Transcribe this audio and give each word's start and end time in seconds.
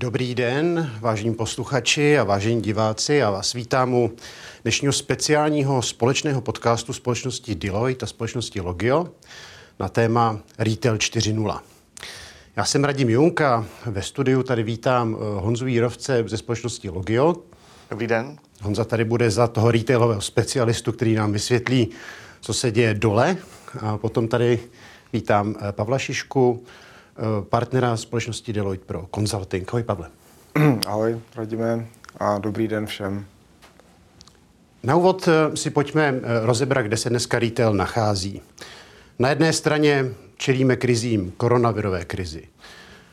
Dobrý 0.00 0.34
den, 0.34 0.92
vážení 1.00 1.34
posluchači 1.34 2.18
a 2.18 2.24
vážení 2.24 2.62
diváci. 2.62 3.14
Já 3.14 3.30
vás 3.30 3.52
vítám 3.52 3.94
u 3.94 4.12
dnešního 4.62 4.92
speciálního 4.92 5.82
společného 5.82 6.40
podcastu 6.40 6.92
společnosti 6.92 7.54
Deloitte 7.54 8.04
a 8.04 8.06
společnosti 8.06 8.60
Logio 8.60 9.08
na 9.78 9.88
téma 9.88 10.38
Retail 10.58 10.96
4.0. 10.96 11.60
Já 12.56 12.64
jsem 12.64 12.84
Radim 12.84 13.10
Junka, 13.10 13.66
ve 13.86 14.02
studiu 14.02 14.42
tady 14.42 14.62
vítám 14.62 15.16
eh, 15.16 15.40
Honzu 15.40 15.66
Jírovce 15.66 16.24
ze 16.26 16.36
společnosti 16.36 16.90
Logio. 16.90 17.36
Dobrý 17.90 18.06
den. 18.06 18.38
Honza 18.62 18.84
tady 18.84 19.04
bude 19.04 19.30
za 19.30 19.46
toho 19.46 19.70
retailového 19.70 20.20
specialistu, 20.20 20.92
který 20.92 21.14
nám 21.14 21.32
vysvětlí, 21.32 21.88
co 22.40 22.54
se 22.54 22.70
děje 22.70 22.94
dole. 22.94 23.36
A 23.80 23.98
potom 23.98 24.28
tady 24.28 24.60
vítám 25.12 25.54
eh, 25.60 25.72
Pavla 25.72 25.98
Šišku, 25.98 26.64
partnera 27.48 27.96
společnosti 27.96 28.52
Deloitte 28.52 28.86
pro 28.86 29.08
consulting. 29.14 29.68
Ahoj, 29.68 29.82
Pavle. 29.82 30.10
Ahoj, 30.86 31.20
Radime, 31.36 31.86
a 32.20 32.38
dobrý 32.38 32.68
den 32.68 32.86
všem. 32.86 33.26
Na 34.82 34.96
úvod 34.96 35.28
si 35.54 35.70
pojďme 35.70 36.14
rozebrat, 36.42 36.86
kde 36.86 36.96
se 36.96 37.10
dneska 37.10 37.38
retail 37.38 37.74
nachází. 37.74 38.40
Na 39.18 39.28
jedné 39.28 39.52
straně 39.52 40.04
čelíme 40.36 40.76
krizím, 40.76 41.32
koronavirové 41.36 42.04
krizi, 42.04 42.42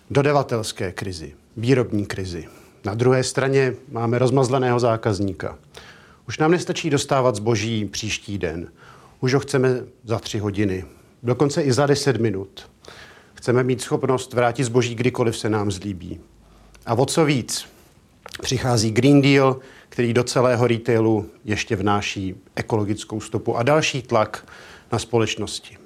dodavatelské 0.09 0.91
krizi, 0.91 1.33
výrobní 1.57 2.05
krizi. 2.05 2.47
Na 2.85 2.93
druhé 2.93 3.23
straně 3.23 3.73
máme 3.91 4.19
rozmazleného 4.19 4.79
zákazníka. 4.79 5.57
Už 6.27 6.37
nám 6.37 6.51
nestačí 6.51 6.89
dostávat 6.89 7.35
zboží 7.35 7.85
příští 7.85 8.37
den. 8.37 8.71
Už 9.19 9.33
ho 9.33 9.39
chceme 9.39 9.69
za 10.03 10.19
tři 10.19 10.39
hodiny, 10.39 10.85
dokonce 11.23 11.61
i 11.61 11.73
za 11.73 11.85
deset 11.85 12.17
minut. 12.21 12.69
Chceme 13.45 13.63
mít 13.63 13.81
schopnost 13.81 14.33
vrátit 14.33 14.63
zboží 14.63 14.95
kdykoliv 14.95 15.37
se 15.37 15.49
nám 15.49 15.71
zlíbí. 15.71 16.19
A 16.85 16.93
o 16.93 17.05
co 17.05 17.25
víc? 17.25 17.67
Přichází 18.41 18.91
Green 18.91 19.21
Deal, 19.21 19.59
který 19.89 20.13
do 20.13 20.23
celého 20.23 20.67
retailu 20.67 21.29
ještě 21.43 21.75
vnáší 21.75 22.35
ekologickou 22.55 23.21
stopu 23.21 23.57
a 23.57 23.63
další 23.63 24.01
tlak 24.01 24.47
na 24.91 24.99
společnosti. 24.99 25.77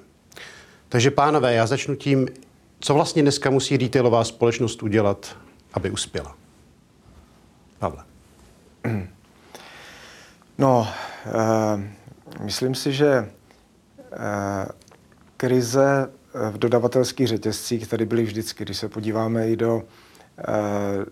Takže 0.88 1.10
pánové, 1.10 1.54
já 1.54 1.66
začnu 1.66 1.94
tím, 1.94 2.28
co 2.80 2.94
vlastně 2.94 3.22
dneska 3.22 3.50
musí 3.50 3.76
retailová 3.76 4.24
společnost 4.24 4.82
udělat, 4.82 5.36
aby 5.72 5.90
uspěla. 5.90 6.36
Pavle. 7.78 8.04
No, 10.58 10.88
eh, 11.26 11.90
myslím 12.44 12.74
si, 12.74 12.92
že 12.92 13.30
eh, 14.12 14.68
krize 15.36 16.10
v 16.34 16.58
dodavatelských 16.58 17.28
řetězcích 17.28 17.88
tady 17.88 18.04
byly 18.04 18.22
vždycky. 18.22 18.64
Když 18.64 18.76
se 18.76 18.88
podíváme 18.88 19.48
i 19.48 19.56
do 19.56 19.82
eh, 20.38 20.44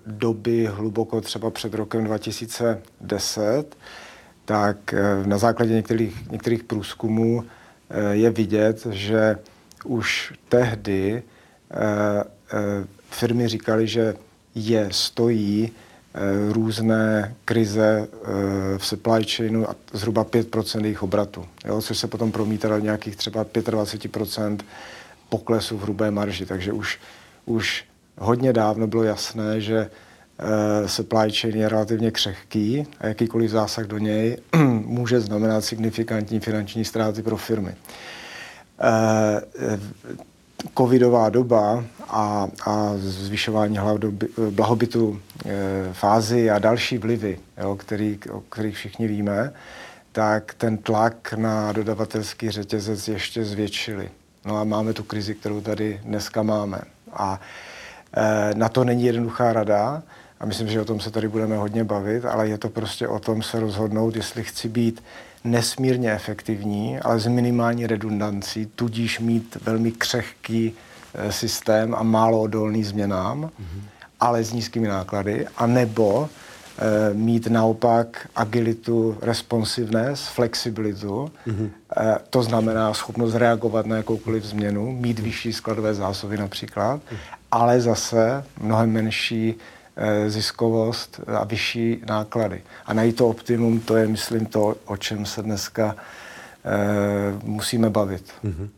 doby 0.07 0.67
hluboko 0.67 1.21
třeba 1.21 1.51
před 1.51 1.75
rokem 1.75 2.05
2010, 2.05 3.77
tak 4.45 4.95
eh, 4.95 5.27
na 5.27 5.39
základě 5.39 5.75
některých, 5.75 6.31
některých 6.31 6.65
průzkumů 6.65 7.45
eh, 7.91 8.15
je 8.15 8.31
vidět, 8.31 8.87
že 8.91 9.39
už 9.85 10.33
tehdy 10.49 11.23
eh, 11.71 11.77
eh, 12.53 12.87
firmy 13.11 13.49
říkali, 13.49 13.87
že 13.87 14.15
je 14.55 14.89
stojí 14.91 15.73
různé 16.53 17.35
krize 17.45 18.09
v 18.79 18.87
supply 18.87 19.25
chainu 19.25 19.71
a 19.71 19.75
zhruba 19.93 20.25
5% 20.25 20.83
jejich 20.83 21.03
obratu, 21.03 21.45
jo, 21.65 21.83
což 21.83 21.99
se 21.99 22.07
potom 22.07 22.33
promítalo 22.33 22.79
nějakých 22.79 23.17
třeba 23.17 23.45
25% 23.45 24.59
poklesu 25.29 25.79
v 25.79 25.83
hrubé 25.83 26.11
marži. 26.11 26.47
Takže 26.47 26.73
už, 26.73 26.99
už 27.45 27.85
hodně 28.19 28.53
dávno 28.53 28.87
bylo 28.87 29.03
jasné, 29.03 29.61
že 29.61 29.91
supply 30.87 31.33
chain 31.33 31.57
je 31.57 31.69
relativně 31.69 32.11
křehký 32.11 32.87
a 33.01 33.07
jakýkoliv 33.07 33.51
zásah 33.51 33.87
do 33.87 33.99
něj 33.99 34.37
může 34.85 35.21
znamenat 35.21 35.65
signifikantní 35.65 36.41
finanční 36.41 36.85
ztráty 36.85 37.23
pro 37.23 37.37
firmy. 37.37 37.75
Eh, 38.81 39.79
covidová 40.79 41.29
doba 41.29 41.85
a, 42.09 42.49
a 42.67 42.93
zvyšování 42.97 43.79
blahobytu 44.51 45.21
e, 45.47 45.93
fázy 45.93 46.51
a 46.51 46.59
další 46.59 46.99
vlivy, 46.99 47.39
jo, 47.59 47.77
který, 47.77 48.19
o 48.31 48.41
kterých 48.41 48.77
všichni 48.77 49.09
víme, 49.09 49.53
tak 50.13 50.55
ten 50.55 50.79
tlak 50.79 51.33
na 51.37 51.73
dodavatelský 51.73 52.51
řetězec 52.51 53.09
ještě 53.09 53.45
zvětšili. 53.45 54.11
No 54.49 54.57
a 54.57 54.65
máme 54.65 54.93
tu 54.93 55.03
krizi, 55.03 55.35
kterou 55.35 55.61
tady 55.61 56.01
dneska 56.05 56.43
máme. 56.43 56.81
A 57.13 57.41
e, 58.17 58.55
na 58.55 58.69
to 58.69 58.85
není 58.85 59.05
jednoduchá 59.05 59.53
rada 59.53 60.03
a 60.41 60.47
myslím, 60.47 60.69
že 60.69 60.81
o 60.81 60.85
tom 60.85 61.01
se 61.01 61.11
tady 61.11 61.29
budeme 61.29 61.57
hodně 61.57 61.85
bavit, 61.85 62.25
ale 62.25 62.49
je 62.49 62.59
to 62.59 62.69
prostě 62.69 63.09
o 63.09 63.19
tom 63.19 63.43
se 63.43 63.61
rozhodnout, 63.61 64.17
jestli 64.17 64.45
chci 64.45 64.69
být 64.69 65.03
nesmírně 65.45 66.13
efektivní, 66.13 66.99
ale 66.99 67.21
s 67.21 67.27
minimální 67.27 67.87
redundancí, 67.87 68.67
tudíž 68.67 69.21
mít 69.21 69.57
velmi 69.63 69.93
křehký 69.93 70.73
eh, 71.15 71.33
systém 71.33 71.95
a 71.95 72.03
málo 72.03 72.41
odolný 72.41 72.85
změnám, 72.85 73.45
mm-hmm. 73.45 73.83
ale 74.21 74.45
s 74.45 74.53
nízkými 74.53 74.89
náklady, 74.89 75.47
a 75.57 75.67
nebo 75.67 76.29
e, 76.29 76.48
mít 77.13 77.47
naopak 77.47 78.29
agilitu, 78.37 79.19
responsiveness, 79.23 80.29
flexibilitu, 80.29 81.31
mm-hmm. 81.47 81.71
to 82.31 82.43
znamená 82.43 82.95
schopnost 82.95 83.35
reagovat 83.35 83.87
na 83.87 83.97
jakoukoliv 83.97 84.45
změnu, 84.45 84.93
mít 84.93 85.19
vyšší 85.19 85.53
skladové 85.53 85.95
zásoby 85.95 86.37
například, 86.37 87.01
mm-hmm. 87.01 87.37
ale 87.51 87.81
zase 87.81 88.45
mnohem 88.61 88.93
menší 88.93 89.55
Eh, 90.01 90.31
ziskovost 90.31 91.21
a 91.27 91.45
vyšší 91.45 92.03
náklady. 92.09 92.63
A 92.87 92.95
najít 92.95 93.17
to 93.17 93.29
optimum, 93.29 93.81
to 93.81 93.97
je, 93.97 94.07
myslím, 94.07 94.47
to, 94.47 94.77
o 94.87 94.97
čem 94.97 95.27
se 95.27 95.43
dneska 95.43 95.97
eh, 96.65 97.39
musíme 97.43 97.91
bavit. 97.91 98.25
Mm-hmm. 98.45 98.69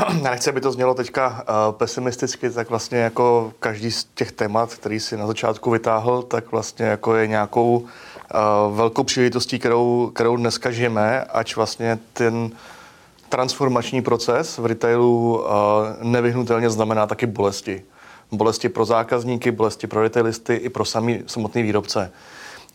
Já 0.24 0.30
nechci, 0.30 0.50
aby 0.50 0.60
to 0.60 0.72
znělo 0.72 0.94
teďka 0.94 1.28
uh, 1.28 1.76
pesimisticky, 1.76 2.50
tak 2.50 2.70
vlastně 2.70 2.98
jako 2.98 3.52
každý 3.60 3.90
z 3.90 4.04
těch 4.14 4.32
témat, 4.32 4.74
který 4.74 5.00
si 5.00 5.16
na 5.16 5.26
začátku 5.26 5.70
vytáhl, 5.70 6.22
tak 6.22 6.52
vlastně 6.52 6.86
jako 6.86 7.16
je 7.16 7.26
nějakou 7.26 7.78
uh, 7.78 8.76
velkou 8.76 9.02
příležitostí, 9.02 9.58
kterou, 9.58 10.10
kterou 10.14 10.36
dneska 10.36 10.70
žijeme, 10.70 11.24
ať 11.24 11.56
vlastně 11.56 11.98
ten 12.12 12.50
transformační 13.28 14.02
proces 14.02 14.58
v 14.58 14.66
retailu 14.66 15.38
uh, 15.38 15.48
nevyhnutelně 16.02 16.70
znamená 16.70 17.06
taky 17.06 17.26
bolesti 17.26 17.82
bolesti 18.32 18.68
pro 18.68 18.84
zákazníky, 18.84 19.50
bolesti 19.50 19.86
pro 19.86 20.02
retailisty 20.02 20.54
i 20.54 20.68
pro 20.68 20.84
samý, 20.84 21.22
samotný 21.26 21.62
výrobce. 21.62 22.12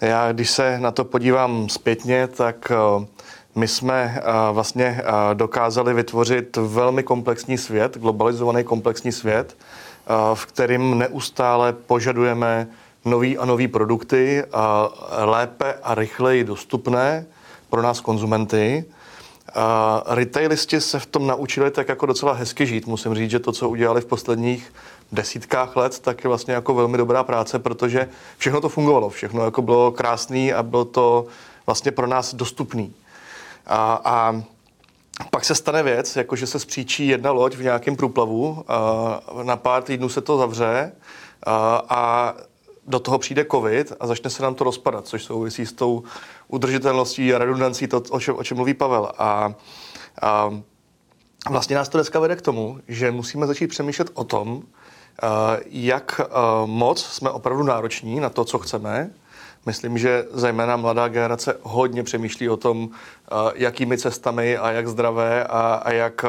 Já, 0.01 0.31
když 0.31 0.51
se 0.51 0.79
na 0.79 0.91
to 0.91 1.03
podívám 1.03 1.69
zpětně, 1.69 2.27
tak 2.27 2.71
eh, 2.71 3.05
my 3.55 3.67
jsme 3.67 4.17
eh, 4.17 4.21
vlastně 4.51 4.85
eh, 4.85 5.35
dokázali 5.35 5.93
vytvořit 5.93 6.57
velmi 6.57 7.03
komplexní 7.03 7.57
svět, 7.57 7.97
globalizovaný 7.97 8.63
komplexní 8.63 9.11
svět, 9.11 9.57
v 10.33 10.45
kterým 10.45 10.97
neustále 10.97 11.73
požadujeme 11.73 12.67
nový 13.05 13.37
a 13.37 13.45
nový 13.45 13.67
produkty, 13.67 14.43
lépe 15.23 15.73
a 15.83 15.95
rychleji 15.95 16.43
dostupné 16.43 17.25
pro 17.69 17.81
nás 17.81 18.01
konzumenty. 18.01 18.85
Retailisti 20.05 20.81
se 20.81 20.99
v 20.99 21.05
tom 21.05 21.27
naučili 21.27 21.71
tak 21.71 21.89
jako 21.89 22.05
docela 22.05 22.33
hezky 22.33 22.65
žít. 22.65 22.87
Musím 22.87 23.15
říct, 23.15 23.31
že 23.31 23.39
to, 23.39 23.51
co 23.51 23.69
udělali 23.69 24.01
v 24.01 24.05
posledních 24.05 24.73
desítkách 25.11 25.75
let, 25.75 25.99
tak 25.99 26.23
je 26.23 26.27
vlastně 26.27 26.53
jako 26.53 26.73
velmi 26.73 26.97
dobrá 26.97 27.23
práce, 27.23 27.59
protože 27.59 28.09
všechno 28.37 28.61
to 28.61 28.69
fungovalo, 28.69 29.09
všechno 29.09 29.45
jako 29.45 29.61
bylo 29.61 29.91
krásný 29.91 30.53
a 30.53 30.63
bylo 30.63 30.85
to 30.85 31.25
vlastně 31.65 31.91
pro 31.91 32.07
nás 32.07 32.33
dostupný. 32.33 32.93
A, 33.67 34.01
a 34.05 34.41
pak 35.29 35.45
se 35.45 35.55
stane 35.55 35.83
věc, 35.83 36.15
jako 36.15 36.35
že 36.35 36.47
se 36.47 36.59
spříčí 36.59 37.07
jedna 37.07 37.31
loď 37.31 37.55
v 37.55 37.63
nějakém 37.63 37.95
průplavu, 37.95 38.65
na 39.43 39.55
pár 39.55 39.83
týdnů 39.83 40.09
se 40.09 40.21
to 40.21 40.37
zavře 40.37 40.91
a, 41.89 42.33
do 42.87 42.99
toho 42.99 43.19
přijde 43.19 43.45
covid 43.51 43.93
a 43.99 44.07
začne 44.07 44.29
se 44.29 44.43
nám 44.43 44.55
to 44.55 44.63
rozpadat, 44.63 45.07
což 45.07 45.23
souvisí 45.23 45.65
s 45.65 45.73
tou 45.73 46.03
udržitelností 46.47 47.33
a 47.33 47.37
redundancí, 47.37 47.87
to, 47.87 48.01
o 48.09 48.19
čem, 48.19 48.35
o 48.37 48.43
čem 48.43 48.57
mluví 48.57 48.73
Pavel. 48.73 49.11
A, 49.17 49.53
a 50.21 50.49
vlastně 51.49 51.75
nás 51.75 51.89
to 51.89 51.97
dneska 51.97 52.19
vede 52.19 52.35
k 52.35 52.41
tomu, 52.41 52.79
že 52.87 53.11
musíme 53.11 53.47
začít 53.47 53.67
přemýšlet 53.67 54.09
o 54.13 54.23
tom, 54.23 54.63
jak 55.65 56.21
moc 56.65 57.05
jsme 57.05 57.29
opravdu 57.29 57.63
nároční 57.63 58.19
na 58.19 58.29
to, 58.29 58.45
co 58.45 58.59
chceme. 58.59 59.11
Myslím, 59.65 59.97
že 59.97 60.25
zejména 60.31 60.77
mladá 60.77 61.07
generace 61.07 61.57
hodně 61.61 62.03
přemýšlí 62.03 62.49
o 62.49 62.57
tom, 62.57 62.89
eh, 62.91 63.35
jakými 63.55 63.97
cestami 63.97 64.57
a 64.57 64.71
jak 64.71 64.87
zdravé 64.87 65.43
a, 65.43 65.73
a 65.73 65.91
jak 65.91 66.25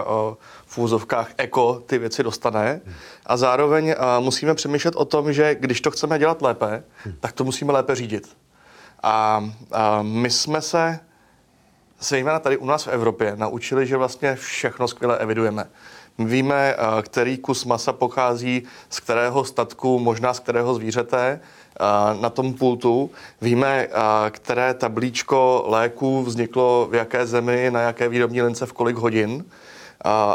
v 0.67 0.79
úzovkách 0.79 1.31
eko 1.37 1.83
ty 1.87 1.99
věci 1.99 2.23
dostane. 2.23 2.81
A 3.27 3.37
zároveň 3.37 3.95
musíme 4.21 4.55
přemýšlet 4.55 4.97
o 4.97 5.05
tom, 5.05 5.33
že 5.33 5.55
když 5.55 5.81
to 5.81 5.91
chceme 5.91 6.19
dělat 6.19 6.43
lépe, 6.43 6.85
tak 7.21 7.33
to 7.33 7.45
musíme 7.45 7.73
lépe 7.73 7.95
řídit. 7.95 8.37
A, 9.03 9.45
a 9.73 10.03
my 10.03 10.31
jsme 10.31 10.63
se 10.63 11.01
zejména 12.09 12.39
tady 12.39 12.57
u 12.57 12.67
nás 12.67 12.87
v 12.87 12.89
Evropě 12.89 13.33
naučili, 13.37 13.87
že 13.87 13.97
vlastně 13.97 14.35
všechno 14.35 14.89
skvěle 14.89 15.19
evidujeme. 15.19 15.69
My 16.19 16.25
víme, 16.25 16.75
eh, 16.75 17.03
který 17.03 17.39
kus 17.39 17.65
masa 17.65 17.93
pochází 17.93 18.63
z 18.91 19.01
kterého 19.01 19.45
statku, 19.45 19.99
možná 19.99 20.35
z 20.35 20.41
kterého 20.41 20.75
zvířete 20.75 21.41
eh, 21.41 22.21
na 22.21 22.31
tom 22.31 22.55
pultu. 22.55 23.11
Víme, 23.41 23.89
eh, 23.91 23.91
které 24.31 24.75
tablíčko 24.75 25.65
léků 25.67 26.23
vzniklo 26.23 26.89
v 26.91 26.95
jaké 26.95 27.27
zemi, 27.27 27.71
na 27.71 27.81
jaké 27.81 28.09
výrobní 28.09 28.43
lince, 28.43 28.67
v 28.67 28.73
kolik 28.73 28.97
hodin. 28.97 29.45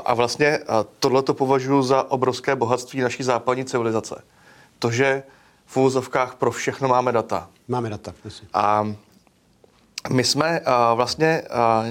A 0.06 0.14
vlastně 0.14 0.60
tohle 1.00 1.22
to 1.24 1.34
považuji 1.34 1.84
za 1.84 2.12
obrovské 2.12 2.56
bohatství 2.56 3.02
naší 3.02 3.24
západní 3.24 3.66
civilizace. 3.66 4.24
To, 4.80 4.92
že 4.92 5.24
v 5.66 5.78
úvozovkách 5.78 6.36
pro 6.36 6.52
všechno 6.52 6.88
máme 6.88 7.12
data. 7.12 7.50
Máme 7.68 7.90
data. 7.90 8.14
A 8.54 8.94
my 10.10 10.24
jsme 10.24 10.62
vlastně 10.96 11.44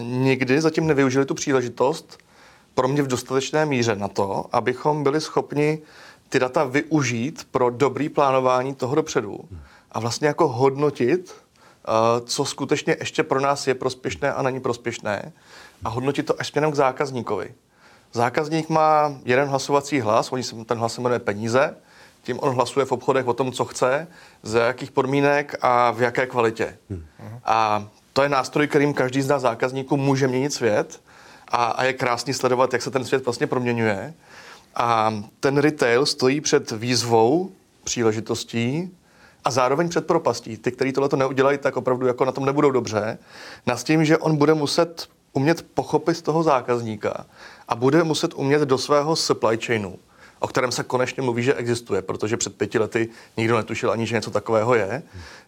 nikdy 0.02 0.60
zatím 0.60 0.86
nevyužili 0.86 1.26
tu 1.26 1.34
příležitost, 1.34 2.18
pro 2.74 2.88
mě 2.88 3.02
v 3.02 3.06
dostatečné 3.06 3.66
míře 3.66 3.96
na 3.96 4.08
to, 4.08 4.44
abychom 4.52 5.02
byli 5.02 5.20
schopni 5.20 5.78
ty 6.28 6.38
data 6.38 6.64
využít 6.64 7.48
pro 7.50 7.70
dobrý 7.70 8.08
plánování 8.08 8.74
toho 8.74 8.94
dopředu 8.94 9.40
a 9.92 10.00
vlastně 10.00 10.28
jako 10.28 10.48
hodnotit, 10.48 11.34
uh, 11.88 12.26
co 12.26 12.44
skutečně 12.44 12.96
ještě 13.00 13.22
pro 13.22 13.40
nás 13.40 13.66
je 13.66 13.74
prospěšné 13.74 14.32
a 14.32 14.42
není 14.42 14.60
prospěšné 14.60 15.32
a 15.84 15.88
hodnotit 15.88 16.26
to 16.26 16.40
až 16.40 16.48
směrem 16.48 16.72
k 16.72 16.74
zákazníkovi. 16.74 17.54
Zákazník 18.12 18.68
má 18.68 19.16
jeden 19.24 19.48
hlasovací 19.48 20.00
hlas, 20.00 20.32
oni 20.32 20.42
se, 20.42 20.64
ten 20.64 20.78
hlas 20.78 20.94
se 20.94 21.00
jmenuje 21.00 21.18
peníze, 21.18 21.76
tím 22.22 22.38
on 22.40 22.54
hlasuje 22.54 22.86
v 22.86 22.92
obchodech 22.92 23.26
o 23.26 23.32
tom, 23.32 23.52
co 23.52 23.64
chce, 23.64 24.06
za 24.42 24.64
jakých 24.64 24.90
podmínek 24.90 25.56
a 25.60 25.90
v 25.90 26.02
jaké 26.02 26.26
kvalitě. 26.26 26.78
Hmm. 26.90 27.04
A 27.44 27.88
to 28.12 28.22
je 28.22 28.28
nástroj, 28.28 28.66
kterým 28.66 28.94
každý 28.94 29.22
z 29.22 29.28
nás 29.28 29.42
zákazníků 29.42 29.96
může 29.96 30.28
měnit 30.28 30.52
svět 30.52 31.00
a, 31.48 31.64
a 31.64 31.84
je 31.84 31.92
krásný 31.92 32.34
sledovat, 32.34 32.72
jak 32.72 32.82
se 32.82 32.90
ten 32.90 33.04
svět 33.04 33.24
vlastně 33.24 33.46
proměňuje. 33.46 34.14
A 34.74 35.14
ten 35.40 35.58
retail 35.58 36.06
stojí 36.06 36.40
před 36.40 36.70
výzvou, 36.70 37.50
příležitostí 37.84 38.96
a 39.44 39.50
zároveň 39.50 39.88
před 39.88 40.06
propastí. 40.06 40.56
Ty, 40.56 40.72
kteří 40.72 40.92
tohle 40.92 41.08
neudělají, 41.16 41.58
tak 41.58 41.76
opravdu 41.76 42.06
jako 42.06 42.24
na 42.24 42.32
tom 42.32 42.46
nebudou 42.46 42.70
dobře. 42.70 43.18
Na 43.66 43.76
s 43.76 43.84
tím, 43.84 44.04
že 44.04 44.18
on 44.18 44.36
bude 44.36 44.54
muset 44.54 45.08
umět 45.32 45.66
pochopit 45.74 46.22
toho 46.22 46.42
zákazníka 46.42 47.26
a 47.68 47.74
bude 47.74 48.04
muset 48.04 48.34
umět 48.34 48.62
do 48.62 48.78
svého 48.78 49.16
supply 49.16 49.58
chainu, 49.58 49.98
o 50.40 50.48
kterém 50.48 50.72
se 50.72 50.84
konečně 50.84 51.22
mluví, 51.22 51.42
že 51.42 51.54
existuje, 51.54 52.02
protože 52.02 52.36
před 52.36 52.56
pěti 52.56 52.78
lety 52.78 53.08
nikdo 53.36 53.56
netušil 53.56 53.90
ani, 53.90 54.06
že 54.06 54.14
něco 54.14 54.30
takového 54.30 54.74
je, 54.74 55.02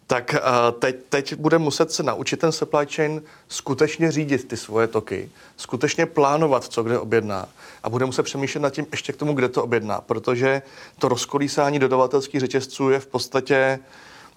tak 0.06 0.34
uh, 0.34 0.78
teď, 0.78 0.96
teď 1.08 1.34
bude 1.34 1.58
muset 1.58 1.92
se 1.92 2.02
naučit 2.02 2.40
ten 2.40 2.52
supply 2.52 2.86
chain 2.86 3.22
skutečně 3.48 4.12
řídit 4.12 4.48
ty 4.48 4.56
svoje 4.56 4.86
toky, 4.86 5.30
skutečně 5.56 6.06
plánovat, 6.06 6.64
co 6.64 6.82
kde 6.82 6.98
objedná 6.98 7.48
a 7.82 7.90
bude 7.90 8.06
muset 8.06 8.22
přemýšlet 8.22 8.60
nad 8.60 8.70
tím 8.70 8.86
ještě 8.90 9.12
k 9.12 9.16
tomu, 9.16 9.34
kde 9.34 9.48
to 9.48 9.64
objedná, 9.64 10.00
protože 10.00 10.62
to 10.98 11.08
rozkolísání 11.08 11.78
dodavatelských 11.78 12.40
řetězců 12.40 12.90
je 12.90 13.00
v 13.00 13.06
podstatě 13.06 13.78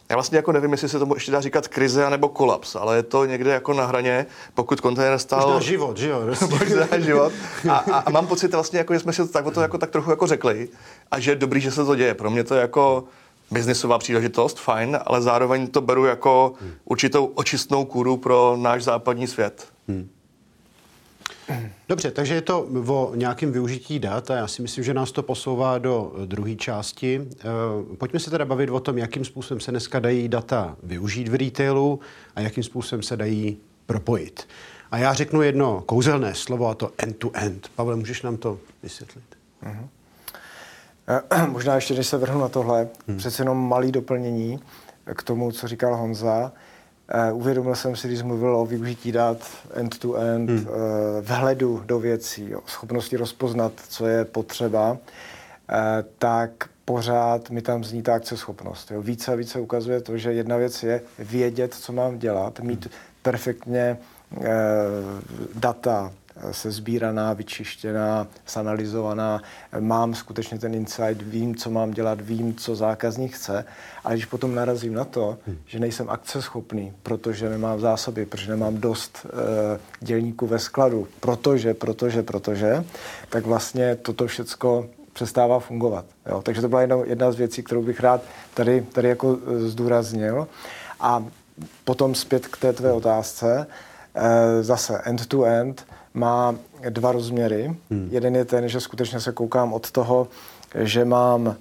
já 0.09 0.15
vlastně 0.15 0.37
jako 0.37 0.51
nevím, 0.51 0.71
jestli 0.71 0.89
se 0.89 0.99
tomu 0.99 1.15
ještě 1.15 1.31
dá 1.31 1.41
říkat 1.41 1.67
krize 1.67 2.09
nebo 2.09 2.29
kolaps, 2.29 2.75
ale 2.75 2.95
je 2.95 3.03
to 3.03 3.25
někde 3.25 3.51
jako 3.51 3.73
na 3.73 3.85
hraně, 3.85 4.25
pokud 4.53 4.81
kontejner 4.81 5.19
stál... 5.19 5.47
Možná 5.47 5.59
život, 5.59 5.97
že 5.97 6.09
jo? 6.09 6.21
Možná 6.49 6.99
život. 6.99 7.33
A, 7.69 7.75
a, 7.75 7.97
a, 7.97 8.09
mám 8.09 8.27
pocit 8.27 8.51
vlastně, 8.51 8.79
jako, 8.79 8.93
že 8.93 8.99
jsme 8.99 9.13
si 9.13 9.21
to 9.21 9.27
tak, 9.27 9.53
to 9.53 9.61
jako, 9.61 9.77
tak 9.77 9.89
trochu 9.89 10.09
jako 10.09 10.27
řekli 10.27 10.69
a 11.11 11.19
že 11.19 11.31
je 11.31 11.35
dobrý, 11.35 11.61
že 11.61 11.71
se 11.71 11.85
to 11.85 11.95
děje. 11.95 12.13
Pro 12.13 12.29
mě 12.29 12.43
to 12.43 12.55
je 12.55 12.61
jako 12.61 13.03
biznisová 13.51 13.97
příležitost, 13.97 14.59
fajn, 14.59 14.99
ale 15.05 15.21
zároveň 15.21 15.67
to 15.67 15.81
beru 15.81 16.05
jako 16.05 16.53
hmm. 16.61 16.71
určitou 16.85 17.25
očistnou 17.25 17.85
kůru 17.85 18.17
pro 18.17 18.57
náš 18.59 18.83
západní 18.83 19.27
svět. 19.27 19.67
Hmm. 19.87 20.09
Dobře, 21.89 22.11
takže 22.11 22.33
je 22.33 22.41
to 22.41 22.67
o 22.87 23.15
nějakém 23.15 23.51
využití 23.51 23.99
dat 23.99 24.31
a 24.31 24.35
já 24.35 24.47
si 24.47 24.61
myslím, 24.61 24.83
že 24.83 24.93
nás 24.93 25.11
to 25.11 25.23
posouvá 25.23 25.77
do 25.77 26.13
druhé 26.25 26.55
části. 26.55 27.27
Eh, 27.39 27.95
pojďme 27.95 28.19
se 28.19 28.31
teda 28.31 28.45
bavit 28.45 28.69
o 28.69 28.79
tom, 28.79 28.97
jakým 28.97 29.25
způsobem 29.25 29.59
se 29.59 29.71
dneska 29.71 29.99
dají 29.99 30.27
data 30.27 30.75
využít 30.83 31.27
v 31.27 31.35
retailu 31.35 31.99
a 32.35 32.41
jakým 32.41 32.63
způsobem 32.63 33.03
se 33.03 33.17
dají 33.17 33.57
propojit. 33.85 34.47
A 34.91 34.97
já 34.97 35.13
řeknu 35.13 35.41
jedno 35.41 35.83
kouzelné 35.85 36.35
slovo 36.35 36.67
a 36.67 36.73
to 36.73 36.91
end-to-end. 36.97 37.69
Pavel, 37.75 37.97
můžeš 37.97 38.21
nám 38.21 38.37
to 38.37 38.59
vysvětlit? 38.83 39.25
Uh-huh. 39.63 39.87
Možná 41.51 41.75
ještě, 41.75 41.93
než 41.93 42.07
se 42.07 42.17
vrhnu 42.17 42.41
na 42.41 42.49
tohle, 42.49 42.87
hmm. 43.07 43.17
přece 43.17 43.41
jenom 43.41 43.67
malý 43.67 43.91
doplnění 43.91 44.59
k 45.15 45.23
tomu, 45.23 45.51
co 45.51 45.67
říkal 45.67 45.95
Honza. 45.95 46.51
Uh, 47.31 47.37
uvědomil 47.37 47.75
jsem 47.75 47.95
si, 47.95 48.07
když 48.07 48.21
mluvil 48.21 48.55
o 48.55 48.65
využití 48.65 49.11
dat 49.11 49.37
end-to-end, 49.73 50.49
hmm. 50.49 50.59
uh, 50.59 50.73
vhledu 51.21 51.81
do 51.85 51.99
věcí, 51.99 52.55
o 52.55 52.61
schopnosti 52.65 53.17
rozpoznat, 53.17 53.71
co 53.89 54.07
je 54.07 54.25
potřeba, 54.25 54.91
uh, 54.91 54.97
tak 56.17 56.51
pořád 56.85 57.49
mi 57.49 57.61
tam 57.61 57.83
zní 57.83 58.01
ta 58.01 58.15
akceschopnost. 58.15 58.91
Jo. 58.91 59.01
Více 59.01 59.31
a 59.31 59.35
více 59.35 59.59
ukazuje 59.59 60.01
to, 60.01 60.17
že 60.17 60.33
jedna 60.33 60.57
věc 60.57 60.83
je 60.83 61.01
vědět, 61.19 61.73
co 61.73 61.93
mám 61.93 62.17
dělat, 62.17 62.59
mít 62.59 62.85
hmm. 62.85 62.93
perfektně 63.21 63.97
data, 65.55 66.11
se 66.51 66.71
sbíraná, 66.71 67.33
vyčištěná, 67.33 68.27
sanalizovaná, 68.45 69.41
mám 69.79 70.15
skutečně 70.15 70.59
ten 70.59 70.75
insight, 70.75 71.21
vím, 71.21 71.55
co 71.55 71.69
mám 71.69 71.91
dělat, 71.91 72.21
vím, 72.21 72.55
co 72.55 72.75
zákazník 72.75 73.35
chce, 73.35 73.65
a 74.03 74.13
když 74.13 74.25
potom 74.25 74.55
narazím 74.55 74.93
na 74.93 75.05
to, 75.05 75.37
hmm. 75.47 75.57
že 75.65 75.79
nejsem 75.79 76.09
akceschopný, 76.09 76.93
protože 77.03 77.49
nemám 77.49 77.79
zásoby, 77.79 78.25
protože 78.25 78.51
nemám 78.51 78.77
dost 78.77 79.25
e, 79.25 79.79
dělníků 80.05 80.47
ve 80.47 80.59
skladu, 80.59 81.07
protože, 81.19 81.73
protože, 81.73 82.23
protože, 82.23 82.85
tak 83.29 83.45
vlastně 83.45 83.95
toto 83.95 84.27
všecko 84.27 84.85
přestává 85.15 85.59
fungovat. 85.59 86.05
Jo? 86.29 86.41
Takže 86.41 86.61
to 86.61 86.69
byla 86.69 86.81
jedna, 86.81 86.97
jedna 87.05 87.31
z 87.31 87.35
věcí, 87.35 87.63
kterou 87.63 87.81
bych 87.81 87.99
rád 87.99 88.21
tady, 88.53 88.81
tady 88.81 89.09
jako 89.09 89.37
eh, 89.37 89.59
zdůraznil. 89.59 90.47
A 90.99 91.25
potom 91.83 92.15
zpět 92.15 92.47
k 92.47 92.57
té 92.57 92.73
tvé 92.73 92.91
otázce, 92.91 93.67
e, 94.15 94.63
zase 94.63 95.01
end-to-end, 95.05 95.85
má 96.15 96.55
dva 96.89 97.11
rozměry. 97.11 97.75
Hmm. 97.91 98.07
Jeden 98.11 98.35
je 98.35 98.45
ten, 98.45 98.69
že 98.69 98.81
skutečně 98.81 99.19
se 99.19 99.31
koukám 99.31 99.73
od 99.73 99.91
toho, 99.91 100.27
že 100.75 101.05
mám 101.05 101.47
e, 101.47 101.55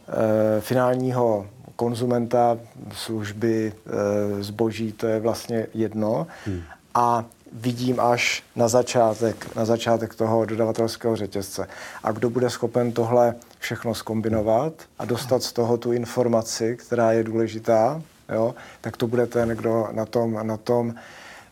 finálního 0.60 1.46
konzumenta, 1.76 2.58
služby, 2.92 3.72
e, 3.72 4.42
zboží, 4.42 4.92
to 4.92 5.06
je 5.06 5.20
vlastně 5.20 5.66
jedno. 5.74 6.26
Hmm. 6.46 6.62
A 6.94 7.24
vidím 7.52 8.00
až 8.00 8.42
na 8.56 8.68
začátek, 8.68 9.56
na 9.56 9.64
začátek 9.64 10.14
toho 10.14 10.44
dodavatelského 10.44 11.16
řetězce. 11.16 11.66
A 12.02 12.12
kdo 12.12 12.30
bude 12.30 12.50
schopen 12.50 12.92
tohle 12.92 13.34
všechno 13.58 13.94
skombinovat 13.94 14.72
a 14.98 15.04
dostat 15.04 15.42
z 15.42 15.52
toho 15.52 15.76
tu 15.76 15.92
informaci, 15.92 16.76
která 16.76 17.12
je 17.12 17.24
důležitá, 17.24 18.02
jo, 18.32 18.54
tak 18.80 18.96
to 18.96 19.06
bude 19.06 19.26
ten, 19.26 19.48
kdo 19.48 19.88
na 19.92 20.06
tom, 20.06 20.38
na 20.42 20.56
tom 20.56 20.94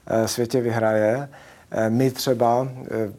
e, 0.06 0.28
světě 0.28 0.60
vyhraje. 0.60 1.28
Eh, 1.74 1.90
my 1.90 2.10
třeba, 2.10 2.68
eh, 2.90 3.12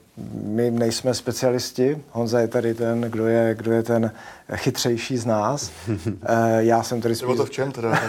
my 0.43 0.71
nejsme 0.71 1.13
specialisti, 1.13 2.01
Honza 2.11 2.39
je 2.39 2.47
tady 2.47 2.73
ten, 2.73 3.01
kdo 3.01 3.27
je, 3.27 3.55
kdo 3.55 3.71
je 3.71 3.83
ten 3.83 4.11
chytřejší 4.55 5.17
z 5.17 5.25
nás. 5.25 5.71
Eh, 6.25 6.63
já 6.63 6.83
jsem 6.83 7.01
tady 7.01 7.15
spíš... 7.15 7.37
to 7.37 7.45
v 7.45 7.49
čem 7.49 7.71
teda? 7.71 7.89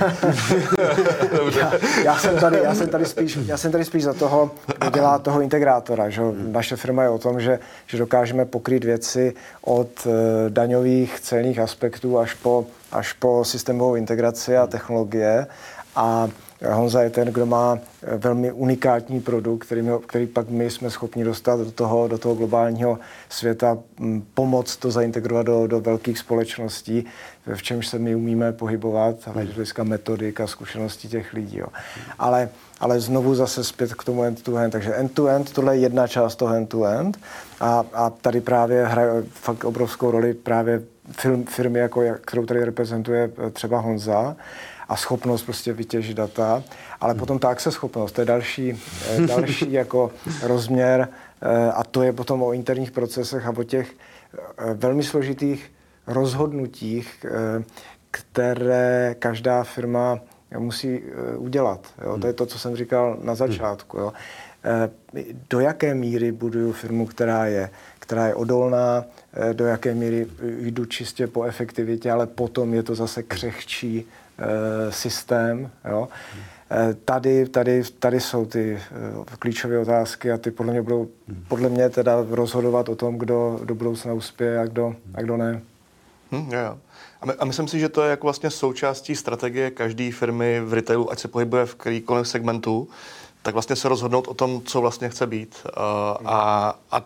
já, 1.59 1.73
já, 2.05 2.19
jsem 2.19 2.39
tady, 2.39 2.59
já, 2.63 2.75
jsem 2.75 2.89
tady 2.89 3.07
spíš, 3.07 3.39
já 3.47 3.57
jsem 3.57 3.73
tady 3.73 3.85
spíš 3.85 4.05
za 4.05 4.13
toho, 4.13 4.51
kdo 4.79 4.91
dělá 4.91 5.19
toho 5.19 5.41
integrátora. 5.41 6.11
Že? 6.11 6.23
Naše 6.51 6.77
firma 6.77 7.03
je 7.03 7.09
o 7.09 7.19
tom, 7.19 7.41
že, 7.41 7.59
že 7.87 7.99
dokážeme 7.99 8.45
pokrýt 8.45 8.85
věci 8.85 9.35
od 9.61 10.07
daňových 10.49 11.21
celních 11.21 11.59
aspektů 11.59 12.19
až 12.19 12.35
po, 12.35 12.67
až 12.93 13.13
po 13.13 13.45
systémovou 13.45 13.95
integraci 13.95 14.57
a 14.57 14.67
technologie. 14.67 15.47
A 15.97 16.29
Honza 16.71 17.03
je 17.03 17.11
ten, 17.11 17.29
kdo 17.29 17.47
má 17.47 17.79
eh, 18.03 18.17
velmi 18.17 18.53
unikátní 18.53 19.21
produkt, 19.21 19.65
který, 19.65 19.83
který 20.07 20.27
pak 20.27 20.49
my 20.49 20.71
jsme 20.71 20.91
schopni 20.91 21.25
dostat 21.25 21.61
do 21.61 21.71
toho, 21.71 22.09
do 22.09 22.19
toho 22.19 22.35
globálního 22.35 22.99
světa, 23.29 23.79
mm, 23.99 24.27
pomoct 24.35 24.77
to 24.77 24.91
zaintegrovat 24.91 25.47
do, 25.47 25.67
do 25.67 25.81
velkých 25.81 26.19
společností, 26.19 27.07
v 27.55 27.63
čemž 27.63 27.87
se 27.87 27.99
my 27.99 28.15
umíme 28.15 28.53
pohybovat, 28.53 29.17
ale 29.27 29.45
hlediska 29.45 29.85
metodik 29.85 30.41
a 30.41 30.47
zkušeností 30.47 31.09
těch 31.09 31.33
lidí. 31.33 31.59
Jo. 31.59 31.67
Ale, 32.19 32.49
ale 32.81 33.01
znovu 33.01 33.35
zase 33.35 33.65
zpět 33.65 33.95
k 33.95 34.05
tomu 34.05 34.23
end-to-end. 34.23 34.73
Takže 34.73 34.95
end-to-end, 34.95 35.53
tohle 35.53 35.77
je 35.77 35.81
jedna 35.81 36.07
část 36.07 36.37
toho 36.37 36.55
end-to-end 36.55 37.19
a, 37.61 37.85
a 37.93 38.11
tady 38.11 38.41
právě 38.41 38.87
hraje 38.87 39.25
fakt 39.29 39.65
obrovskou 39.65 40.11
roli 40.11 40.35
právě 40.35 40.83
firm, 41.13 41.45
firmy, 41.45 41.79
jako, 41.79 42.03
kterou 42.21 42.47
tady 42.47 42.65
reprezentuje 42.65 43.31
eh, 43.47 43.51
třeba 43.51 43.81
Honza, 43.81 44.37
a 44.89 44.97
schopnost 44.97 45.43
prostě 45.43 45.73
vytěžit 45.73 46.17
data, 46.17 46.63
ale 47.01 47.15
potom 47.15 47.39
ta 47.39 47.49
akceschopnost, 47.49 48.15
to 48.15 48.21
je 48.21 48.25
další, 48.25 48.83
eh, 49.11 49.27
další 49.27 49.73
jako 49.83 50.11
rozměr 50.43 51.09
eh, 51.43 51.73
a 51.73 51.85
to 51.85 52.03
je 52.03 52.13
potom 52.13 52.43
o 52.43 52.53
interních 52.53 52.91
procesech 52.91 53.47
a 53.47 53.53
o 53.57 53.63
těch 53.63 53.93
eh, 54.59 54.75
velmi 54.75 55.03
složitých 55.03 55.73
rozhodnutích, 56.07 57.27
které 58.11 59.17
každá 59.19 59.65
firma 59.65 60.19
musí 60.59 61.03
udělat. 61.37 61.87
Jo? 62.05 62.19
To 62.19 62.27
je 62.27 62.33
to, 62.33 62.47
co 62.47 62.59
jsem 62.59 62.77
říkal 62.77 63.19
na 63.23 63.35
začátku. 63.35 63.99
Jo? 63.99 64.13
do 65.51 65.61
jaké 65.61 65.95
míry 65.95 66.33
buduju 66.33 66.73
firmu, 66.73 67.07
která 67.07 67.47
je, 67.47 67.71
která 67.99 68.27
je 68.27 68.35
odolná, 68.35 69.05
do 69.53 69.67
jaké 69.67 69.95
míry 69.95 70.27
jdu 70.43 70.85
čistě 70.85 71.27
po 71.27 71.45
efektivitě, 71.45 72.11
ale 72.11 72.27
potom 72.27 72.75
je 72.75 72.83
to 72.83 72.95
zase 72.95 73.23
křehčí 73.23 74.07
systém. 74.91 75.71
Jo? 75.91 76.09
Tady, 77.05 77.49
tady, 77.49 77.83
tady 77.99 78.21
jsou 78.21 78.47
ty 78.47 78.81
klíčové 79.39 79.79
otázky 79.79 80.33
a 80.33 80.39
ty 80.39 80.51
podle 80.51 80.73
mě 80.73 80.83
budou 80.83 81.09
podle 81.49 81.69
mě 81.69 81.91
teda 81.91 82.25
rozhodovat 82.31 82.89
o 82.89 82.97
tom, 82.97 83.19
kdo 83.19 83.61
do 83.65 83.75
budoucna 83.75 84.13
uspěje 84.13 84.59
a 84.59 84.65
kdo, 84.65 84.95
a 85.15 85.23
kdo 85.23 85.37
ne. 85.37 85.63
Hmm, 86.33 86.53
yeah. 86.53 86.77
A, 87.21 87.27
my, 87.27 87.33
a 87.33 87.45
myslím 87.45 87.69
si, 87.69 87.81
že 87.81 87.89
to 87.89 88.03
je 88.03 88.11
jako 88.11 88.27
vlastně 88.27 88.51
součástí 88.51 89.17
strategie 89.17 89.71
každé 89.71 90.13
firmy 90.13 90.61
v 90.61 90.73
retailu, 90.73 91.11
ať 91.11 91.19
se 91.19 91.29
pohybuje 91.29 91.67
v 91.67 91.75
kterýkoliv 91.75 92.29
segmentu, 92.29 92.89
tak 93.43 93.55
vlastně 93.55 93.77
se 93.77 93.89
rozhodnout 93.89 94.29
o 94.29 94.35
tom, 94.35 94.63
co 94.63 94.81
vlastně 94.81 95.09
chce 95.09 95.27
být. 95.27 95.67
Uh, 95.67 95.73
a, 96.25 96.79
a 96.91 97.03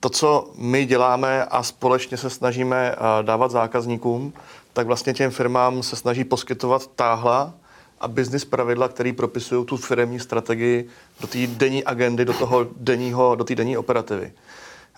to, 0.00 0.08
co 0.08 0.50
my 0.58 0.86
děláme 0.86 1.44
a 1.44 1.62
společně 1.62 2.16
se 2.16 2.30
snažíme 2.30 2.96
uh, 2.96 3.26
dávat 3.26 3.50
zákazníkům, 3.50 4.32
tak 4.76 4.86
vlastně 4.86 5.14
těm 5.14 5.30
firmám 5.30 5.82
se 5.82 5.96
snaží 5.96 6.24
poskytovat 6.24 6.86
táhla 6.86 7.54
a 8.00 8.08
business 8.08 8.44
pravidla, 8.44 8.88
které 8.88 9.12
propisují 9.12 9.66
tu 9.66 9.76
firmní 9.76 10.20
strategii 10.20 10.88
do 11.20 11.26
té 11.26 11.46
denní 11.46 11.84
agendy, 11.84 12.24
do 12.24 12.32
toho 12.32 12.66
denního, 12.76 13.34
do 13.34 13.44
té 13.44 13.54
denní 13.54 13.76
operativy. 13.76 14.32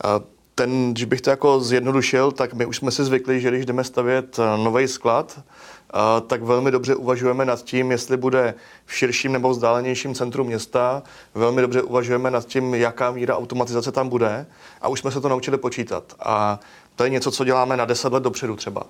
Uh, 0.05 0.25
ten, 0.59 0.93
když 0.93 1.05
bych 1.05 1.21
to 1.21 1.31
jako 1.31 1.61
zjednodušil, 1.61 2.33
tak 2.33 2.55
my 2.55 2.67
už 2.67 2.77
jsme 2.77 2.91
si 2.91 3.05
zvykli, 3.05 3.41
že 3.41 3.49
když 3.51 3.67
jdeme 3.67 3.85
stavět 3.85 4.39
eh, 4.39 4.59
nový 4.65 4.89
sklad, 4.89 5.39
eh, 5.39 5.99
tak 6.27 6.43
velmi 6.43 6.71
dobře 6.71 6.95
uvažujeme 6.95 7.45
nad 7.45 7.63
tím, 7.63 7.91
jestli 7.91 8.17
bude 8.17 8.55
v 8.87 8.95
širším 8.95 9.33
nebo 9.33 9.51
vzdálenějším 9.51 10.15
centru 10.15 10.45
města. 10.45 11.03
Velmi 11.35 11.63
dobře 11.63 11.83
uvažujeme 11.83 12.31
nad 12.31 12.47
tím, 12.47 12.75
jaká 12.75 13.11
míra 13.11 13.37
automatizace 13.37 13.93
tam 13.93 14.09
bude. 14.09 14.47
A 14.81 14.89
už 14.89 15.01
jsme 15.01 15.11
se 15.11 15.21
to 15.21 15.29
naučili 15.29 15.59
počítat. 15.59 16.15
A 16.21 16.61
to 16.99 17.05
je 17.05 17.11
něco, 17.11 17.31
co 17.31 17.45
děláme 17.45 17.76
na 17.76 17.85
deset 17.85 18.12
let 18.12 18.23
dopředu 18.23 18.57
třeba. 18.57 18.83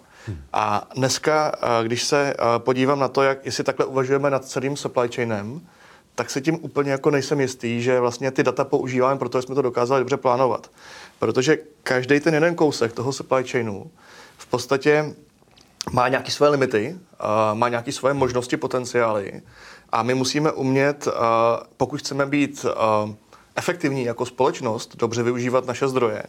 A 0.53 0.89
dneska, 0.95 1.53
eh, 1.55 1.85
když 1.85 2.05
se 2.05 2.35
podívám 2.59 2.99
na 2.99 3.09
to, 3.09 3.23
jak, 3.23 3.47
jestli 3.47 3.65
takhle 3.65 3.87
uvažujeme 3.87 4.31
nad 4.31 4.45
celým 4.45 4.77
supply 4.77 5.09
chainem, 5.15 5.61
tak 6.15 6.31
se 6.31 6.41
tím 6.41 6.59
úplně 6.63 6.91
jako 6.91 7.11
nejsem 7.11 7.41
jistý, 7.41 7.83
že 7.83 8.01
vlastně 8.01 8.31
ty 8.31 8.43
data 8.43 8.65
používáme, 8.65 9.19
protože 9.19 9.43
jsme 9.43 9.55
to 9.55 9.63
dokázali 9.63 10.01
dobře 10.01 10.17
plánovat. 10.17 10.71
Protože 11.19 11.59
každý 11.83 12.21
ten 12.21 12.35
jeden 12.35 12.55
kousek 12.55 12.93
toho 12.93 13.13
supply 13.13 13.45
chainu 13.45 13.91
v 14.39 14.47
podstatě 14.47 15.15
má 15.93 16.09
nějaké 16.09 16.31
své 16.31 16.49
limity, 16.49 16.97
má 17.55 17.69
nějaké 17.69 17.93
své 17.93 18.15
možnosti, 18.15 18.57
potenciály 18.57 19.43
a 19.93 20.03
my 20.03 20.15
musíme 20.15 20.53
umět, 20.53 21.09
pokud 21.77 22.01
chceme 22.01 22.27
být 22.27 22.67
efektivní 23.57 24.05
jako 24.05 24.27
společnost, 24.27 24.97
dobře 24.97 25.23
využívat 25.23 25.67
naše 25.67 25.89
zdroje, 25.89 26.23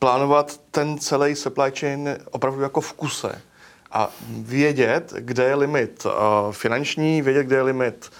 plánovat 0.00 0.60
ten 0.70 0.98
celý 0.98 1.36
supply 1.36 1.72
chain 1.78 2.18
opravdu 2.30 2.62
jako 2.62 2.80
v 2.80 2.92
kuse 2.92 3.42
a 3.92 4.10
vědět, 4.28 5.12
kde 5.18 5.44
je 5.44 5.54
limit 5.54 6.06
finanční, 6.50 7.22
vědět, 7.22 7.44
kde 7.44 7.56
je 7.56 7.62
limit 7.62 8.10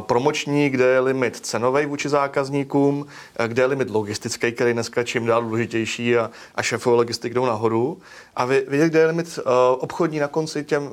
promoční, 0.00 0.70
kde 0.70 0.84
je 0.84 1.00
limit 1.00 1.36
cenový 1.36 1.86
vůči 1.86 2.08
zákazníkům, 2.08 3.06
kde 3.46 3.62
je 3.62 3.66
limit 3.66 3.90
logistický, 3.90 4.52
který 4.52 4.72
dneska 4.72 5.04
čím 5.04 5.26
dál 5.26 5.42
důležitější 5.42 6.16
a, 6.16 6.30
a 6.54 6.62
šéfové 6.62 6.96
logistik 6.96 7.34
jdou 7.34 7.46
nahoru. 7.46 7.98
A 8.36 8.44
vědět, 8.44 8.88
kde 8.88 8.98
je 8.98 9.06
limit 9.06 9.38
obchodní 9.78 10.18
na 10.18 10.28
konci, 10.28 10.64
těm, 10.64 10.90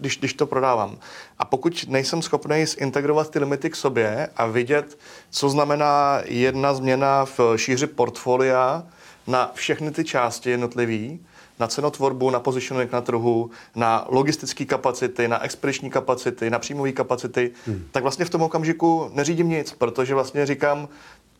když, 0.00 0.18
když 0.18 0.34
to 0.34 0.46
prodávám. 0.46 0.98
A 1.38 1.44
pokud 1.44 1.84
nejsem 1.88 2.22
schopný 2.22 2.66
zintegrovat 2.66 3.30
ty 3.30 3.38
limity 3.38 3.70
k 3.70 3.76
sobě 3.76 4.28
a 4.36 4.46
vidět, 4.46 4.98
co 5.30 5.48
znamená 5.48 6.20
jedna 6.24 6.74
změna 6.74 7.24
v 7.24 7.40
šíři 7.56 7.86
portfolia 7.86 8.86
na 9.28 9.50
všechny 9.54 9.90
ty 9.90 10.04
části 10.04 10.50
jednotlivý, 10.50 11.20
na 11.60 11.66
cenotvorbu, 11.66 12.30
na 12.30 12.40
positioning 12.40 12.92
na 12.92 13.00
trhu, 13.00 13.50
na 13.74 14.06
logistické 14.08 14.64
kapacity, 14.64 15.28
na 15.28 15.42
expediční 15.42 15.90
kapacity, 15.90 16.50
na 16.50 16.58
příjmové 16.58 16.92
kapacity, 16.92 17.50
hmm. 17.66 17.88
tak 17.92 18.02
vlastně 18.02 18.24
v 18.24 18.30
tom 18.30 18.42
okamžiku 18.42 19.10
neřídím 19.14 19.48
nic, 19.48 19.72
protože 19.72 20.14
vlastně 20.14 20.46
říkám, 20.46 20.88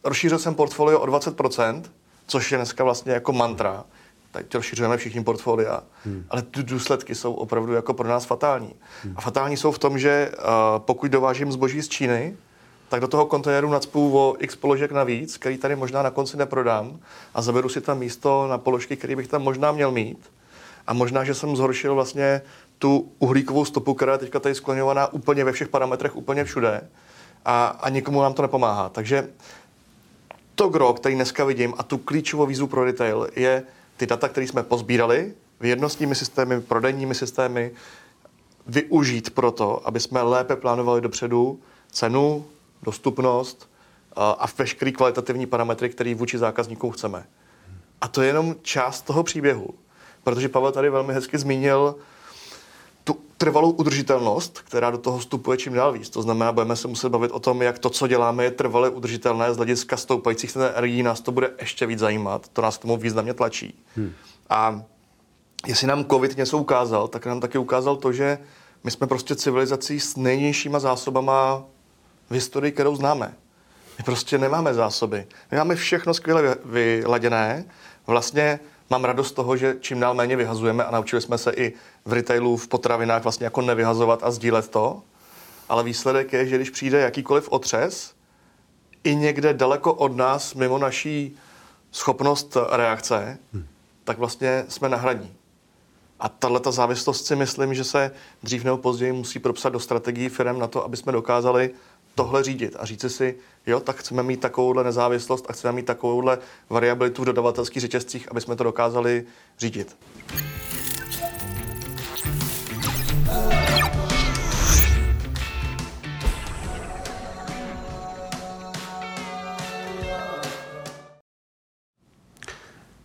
rozšířil 0.05 0.39
jsem 0.39 0.55
portfolio 0.55 1.01
o 1.01 1.07
20%, 1.07 1.83
což 2.27 2.53
je 2.53 2.59
dneska 2.59 2.85
vlastně 2.85 3.13
jako 3.13 3.33
mantra. 3.33 3.85
Teď 4.33 4.55
rozšiřujeme 4.55 4.97
všichni 4.97 5.25
portfolia, 5.25 5.83
hmm. 6.05 6.25
ale 6.31 6.43
ty 6.43 6.63
důsledky 6.63 7.15
jsou 7.15 7.35
opravdu 7.35 7.73
jako 7.73 7.95
pro 7.95 8.09
nás 8.09 8.25
fatální. 8.25 8.75
Hmm. 9.05 9.15
A 9.17 9.21
fatální 9.21 9.57
jsou 9.57 9.73
v 9.73 9.79
tom, 9.79 9.99
že 9.99 10.31
uh, 10.39 10.45
pokud 10.79 11.11
dovážím 11.11 11.53
zboží 11.53 11.83
z 11.83 11.89
Číny, 11.89 12.37
tak 12.89 13.01
do 13.01 13.09
toho 13.09 13.27
kontejneru 13.27 13.71
nacpu 13.71 14.19
o 14.19 14.37
x 14.39 14.57
položek 14.57 14.93
navíc, 14.93 15.37
který 15.37 15.59
tady 15.59 15.77
možná 15.77 16.03
na 16.03 16.11
konci 16.11 16.37
neprodám 16.37 16.99
a 17.35 17.43
zaberu 17.43 17.69
si 17.69 17.81
tam 17.81 17.99
místo 17.99 18.47
na 18.49 18.59
položky, 18.59 18.97
které 18.97 19.17
bych 19.17 19.29
tam 19.29 19.43
možná 19.43 19.73
měl 19.73 19.91
mít. 19.91 20.19
A 20.87 20.93
možná, 20.93 21.25
že 21.25 21.35
jsem 21.35 21.57
zhoršil 21.57 21.95
vlastně 21.95 22.43
tu 22.79 23.13
uhlíkovou 23.19 23.65
stopu, 23.65 23.95
která 23.95 24.13
je 24.13 24.19
teďka 24.19 24.41
tady 24.41 24.55
skloňovaná 24.55 25.13
úplně 25.13 25.45
ve 25.45 25.53
všech 25.53 25.69
parametrech, 25.69 26.17
úplně 26.17 26.45
všude. 26.45 26.81
A, 27.45 27.67
a 27.67 27.89
nikomu 27.89 28.23
nám 28.23 28.35
to 28.35 28.43
nepomáhá. 28.43 28.89
Takže 28.89 29.29
to 30.55 30.69
gro, 30.69 30.93
který 30.93 31.15
dneska 31.15 31.45
vidím 31.45 31.75
a 31.79 31.83
tu 31.83 31.99
klíčovou 31.99 32.47
výzvu 32.47 32.67
pro 32.67 32.85
retail 32.85 33.29
je 33.37 33.63
ty 33.97 34.07
data, 34.07 34.29
které 34.29 34.47
jsme 34.47 34.63
pozbírali 34.63 35.33
vědnostními 35.61 36.15
systémy, 36.15 36.61
prodejními 36.61 37.15
systémy, 37.15 37.71
využít 38.67 39.31
proto, 39.31 39.89
aby 39.89 40.01
jsme 40.01 40.23
lépe 40.23 40.57
plánovali 40.57 41.01
dopředu 41.01 41.61
cenu, 41.91 42.45
dostupnost 42.83 43.71
a 44.17 44.47
veškerý 44.59 44.93
kvalitativní 44.93 45.47
parametry, 45.47 45.89
který 45.89 46.15
vůči 46.15 46.39
zákazníkům 46.39 46.91
chceme. 46.91 47.27
A 48.01 48.09
to 48.09 48.23
je 48.23 48.29
jenom 48.29 48.57
část 48.63 49.03
toho 49.03 49.23
příběhu. 49.23 49.75
Protože 50.25 50.49
Pavel 50.49 50.73
tady 50.73 50.91
velmi 50.91 51.15
hezky 51.15 51.39
zmínil 51.39 51.97
tu 53.05 53.17
trvalou 53.37 53.71
udržitelnost, 53.71 54.61
která 54.61 54.91
do 54.91 54.99
toho 54.99 55.19
vstupuje 55.19 55.59
čím 55.59 55.73
dál 55.73 55.93
víc. 55.93 56.11
To 56.11 56.23
znamená, 56.23 56.53
budeme 56.53 56.77
se 56.77 56.89
muset 56.89 57.09
bavit 57.09 57.31
o 57.31 57.39
tom, 57.39 57.63
jak 57.63 57.79
to, 57.79 57.91
co 57.91 58.07
děláme, 58.07 58.45
je 58.45 58.51
trvale 58.51 58.91
udržitelné 58.91 59.55
z 59.55 59.57
hlediska 59.57 59.97
stoupajících 59.97 60.53
cen 60.53 60.63
energií. 60.63 61.03
Nás 61.03 61.21
to 61.21 61.33
bude 61.33 61.51
ještě 61.61 61.87
víc 61.87 61.99
zajímat. 61.99 62.49
To 62.49 62.63
nás 62.63 62.79
k 62.79 62.83
tomu 62.83 62.97
významně 62.97 63.35
tlačí. 63.35 63.75
Hmm. 63.97 64.13
A 64.51 64.83
jestli 65.67 65.87
nám 65.87 66.05
COVID 66.05 66.37
něco 66.37 66.59
ukázal, 66.59 67.09
tak 67.09 67.27
nám 67.27 67.41
taky 67.41 67.59
ukázal 67.59 67.97
to, 67.97 68.13
že 68.13 68.39
my 68.85 68.91
jsme 68.91 69.07
prostě 69.07 69.37
civilizací 69.37 70.01
s 70.01 70.17
nejnižšíma 70.17 70.79
zásobama 70.79 71.65
v 72.31 72.35
historii, 72.35 72.73
kterou 72.73 72.97
známe. 72.97 73.35
My 73.99 74.05
prostě 74.05 74.39
nemáme 74.39 74.75
zásoby. 74.75 75.27
My 75.51 75.57
máme 75.57 75.75
všechno 75.75 76.15
skvěle 76.15 76.57
vyladěné. 76.65 77.65
Vlastně 78.07 78.61
mám 78.91 79.05
radost 79.05 79.29
z 79.29 79.33
toho, 79.33 79.57
že 79.57 79.77
čím 79.81 80.01
dál 80.01 80.15
méně 80.15 80.37
vyhazujeme 80.37 80.85
a 80.85 80.91
naučili 80.91 81.23
jsme 81.23 81.39
se 81.39 81.53
i 81.53 81.73
v 82.05 82.13
retailu, 82.13 82.57
v 82.57 82.69
potravinách 82.69 83.23
vlastně 83.23 83.45
jako 83.45 83.63
nevyhazovat 83.63 84.21
a 84.23 84.31
sdílet 84.31 84.69
to. 84.69 85.03
Ale 85.69 85.85
výsledek 85.85 86.33
je, 86.33 86.47
že 86.47 86.57
když 86.57 86.71
přijde 86.71 87.01
jakýkoliv 87.01 87.49
otřes, 87.49 88.15
i 89.05 89.17
někde 89.17 89.55
daleko 89.55 89.95
od 89.95 90.17
nás, 90.17 90.55
mimo 90.55 90.79
naší 90.79 91.37
schopnost 91.93 92.57
reakce, 92.71 93.39
hmm. 93.53 93.67
tak 94.05 94.19
vlastně 94.19 94.65
jsme 94.69 94.89
na 94.89 94.97
hraní. 94.97 95.35
A 96.21 96.29
tahle 96.29 96.61
ta 96.61 96.71
závislost 96.71 97.27
si 97.27 97.37
myslím, 97.37 97.75
že 97.75 97.85
se 97.85 98.11
dřív 98.43 98.65
nebo 98.65 98.79
později 98.79 99.13
musí 99.13 99.39
propsat 99.39 99.69
do 99.69 99.81
strategií 99.81 100.29
firm 100.29 100.59
na 100.59 100.67
to, 100.67 100.85
aby 100.85 100.97
jsme 100.97 101.13
dokázali 101.13 101.71
tohle 102.19 102.43
řídit 102.43 102.77
a 102.79 102.85
říci 102.85 103.11
si, 103.11 103.37
jo, 103.67 103.81
tak 103.81 103.97
chceme 103.97 104.23
mít 104.23 104.41
takovouhle 104.41 104.85
nezávislost 104.85 105.47
a 105.49 105.53
chceme 105.53 105.73
mít 105.73 105.87
takovouhle 105.87 106.39
variabilitu 106.71 107.23
v 107.23 107.25
dodavatelských 107.25 107.81
řetězcích, 107.81 108.31
aby 108.31 108.41
jsme 108.41 108.57
to 108.57 108.65
dokázali 108.65 109.25
řídit. 109.59 109.97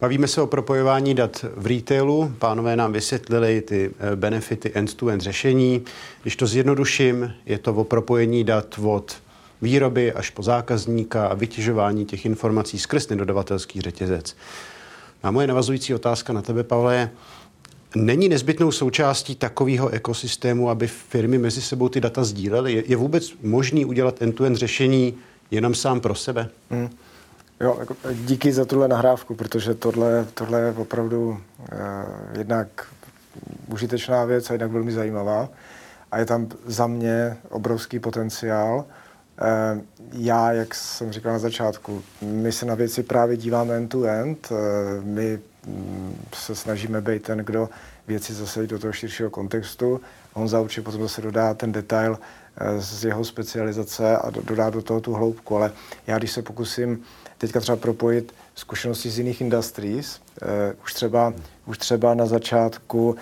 Bavíme 0.04 0.28
se 0.28 0.42
o 0.42 0.48
propojování 0.48 1.14
dat 1.14 1.46
v 1.56 1.66
retailu. 1.66 2.34
Pánové 2.40 2.76
nám 2.76 2.94
vysvětlili 2.94 3.62
ty 3.62 3.92
eh, 4.00 4.16
benefity 4.16 4.72
end-to-end 4.74 5.22
řešení. 5.22 5.82
Když 6.22 6.36
to 6.36 6.48
zjednoduším, 6.48 7.34
je 7.46 7.58
to 7.58 7.74
o 7.74 7.84
propojení 7.84 8.44
dat 8.44 8.80
od 8.84 9.16
výroby 9.62 10.14
až 10.14 10.30
po 10.30 10.44
zákazníka 10.44 11.28
a 11.28 11.34
vytěžování 11.34 12.06
těch 12.06 12.26
informací 12.26 12.80
skrz 12.80 13.08
dodavatelský 13.08 13.82
řetězec. 13.82 14.36
A 15.24 15.32
moje 15.32 15.48
navazující 15.48 15.94
otázka 15.94 16.34
na 16.34 16.42
tebe, 16.42 16.64
Pavle, 16.64 17.10
Není 17.96 18.30
nezbytnou 18.30 18.72
součástí 18.72 19.36
takového 19.36 19.90
ekosystému, 19.90 20.70
aby 20.70 20.88
firmy 20.88 21.38
mezi 21.38 21.62
sebou 21.62 21.90
ty 21.90 22.02
data 22.02 22.24
sdílely? 22.24 22.74
Je, 22.74 22.84
je 22.88 22.98
vůbec 22.98 23.34
možný 23.44 23.86
udělat 23.86 24.22
end-to-end 24.22 24.58
řešení 24.58 25.14
jenom 25.52 25.76
sám 25.76 26.00
pro 26.00 26.16
sebe? 26.16 26.50
Hmm. 26.70 26.90
Jo, 27.64 27.78
jako 27.80 27.96
díky 28.14 28.54
za 28.54 28.66
tuhle 28.66 28.88
nahrávku, 28.88 29.36
protože 29.36 29.74
tohle, 29.74 30.26
tohle 30.34 30.62
je 30.62 30.72
opravdu 30.72 31.40
eh, 31.72 31.76
jednak 32.38 32.68
užitečná 33.68 34.26
věc 34.26 34.50
a 34.50 34.54
jednak 34.54 34.72
velmi 34.72 34.92
zajímavá. 34.92 35.50
A 36.12 36.20
je 36.20 36.26
tam 36.26 36.48
za 36.66 36.88
mě 36.88 37.38
obrovský 37.50 38.00
potenciál 38.00 38.86
Eh, 39.42 39.82
já, 40.12 40.52
jak 40.52 40.76
jsem 40.76 41.12
říkal 41.12 41.34
na 41.34 41.40
začátku, 41.40 42.04
my 42.22 42.52
se 42.52 42.66
na 42.66 42.76
věci 42.76 43.04
právě 43.04 43.38
díváme 43.38 43.76
end-to-end. 43.76 44.52
Eh, 44.52 45.02
my 45.02 45.40
mm, 45.68 46.16
se 46.34 46.56
snažíme 46.56 47.02
být 47.02 47.24
ten, 47.24 47.38
kdo 47.38 47.70
věci 48.08 48.34
zase 48.34 48.68
do 48.68 48.80
toho 48.80 48.94
širšího 48.94 49.30
kontextu. 49.30 50.02
Honza 50.34 50.60
určitě 50.60 50.82
potom 50.82 51.02
zase 51.02 51.22
dodá 51.22 51.54
ten 51.54 51.72
detail 51.72 52.20
eh, 52.58 52.82
z 52.82 53.06
jeho 53.06 53.26
specializace 53.26 54.18
a 54.18 54.30
dodá 54.30 54.70
do 54.70 54.82
toho 54.82 55.02
tu 55.02 55.14
hloubku. 55.14 55.56
Ale 55.56 55.72
já, 56.08 56.18
když 56.18 56.32
se 56.32 56.42
pokusím 56.42 57.04
teďka 57.44 57.60
třeba 57.60 57.76
propojit 57.76 58.34
zkušenosti 58.56 59.10
z 59.10 59.18
jiných 59.18 59.42
industries, 59.42 60.22
už 60.84 60.94
třeba, 60.94 61.34
už 61.66 61.78
třeba 61.78 62.14
na 62.14 62.26
začátku, 62.26 63.16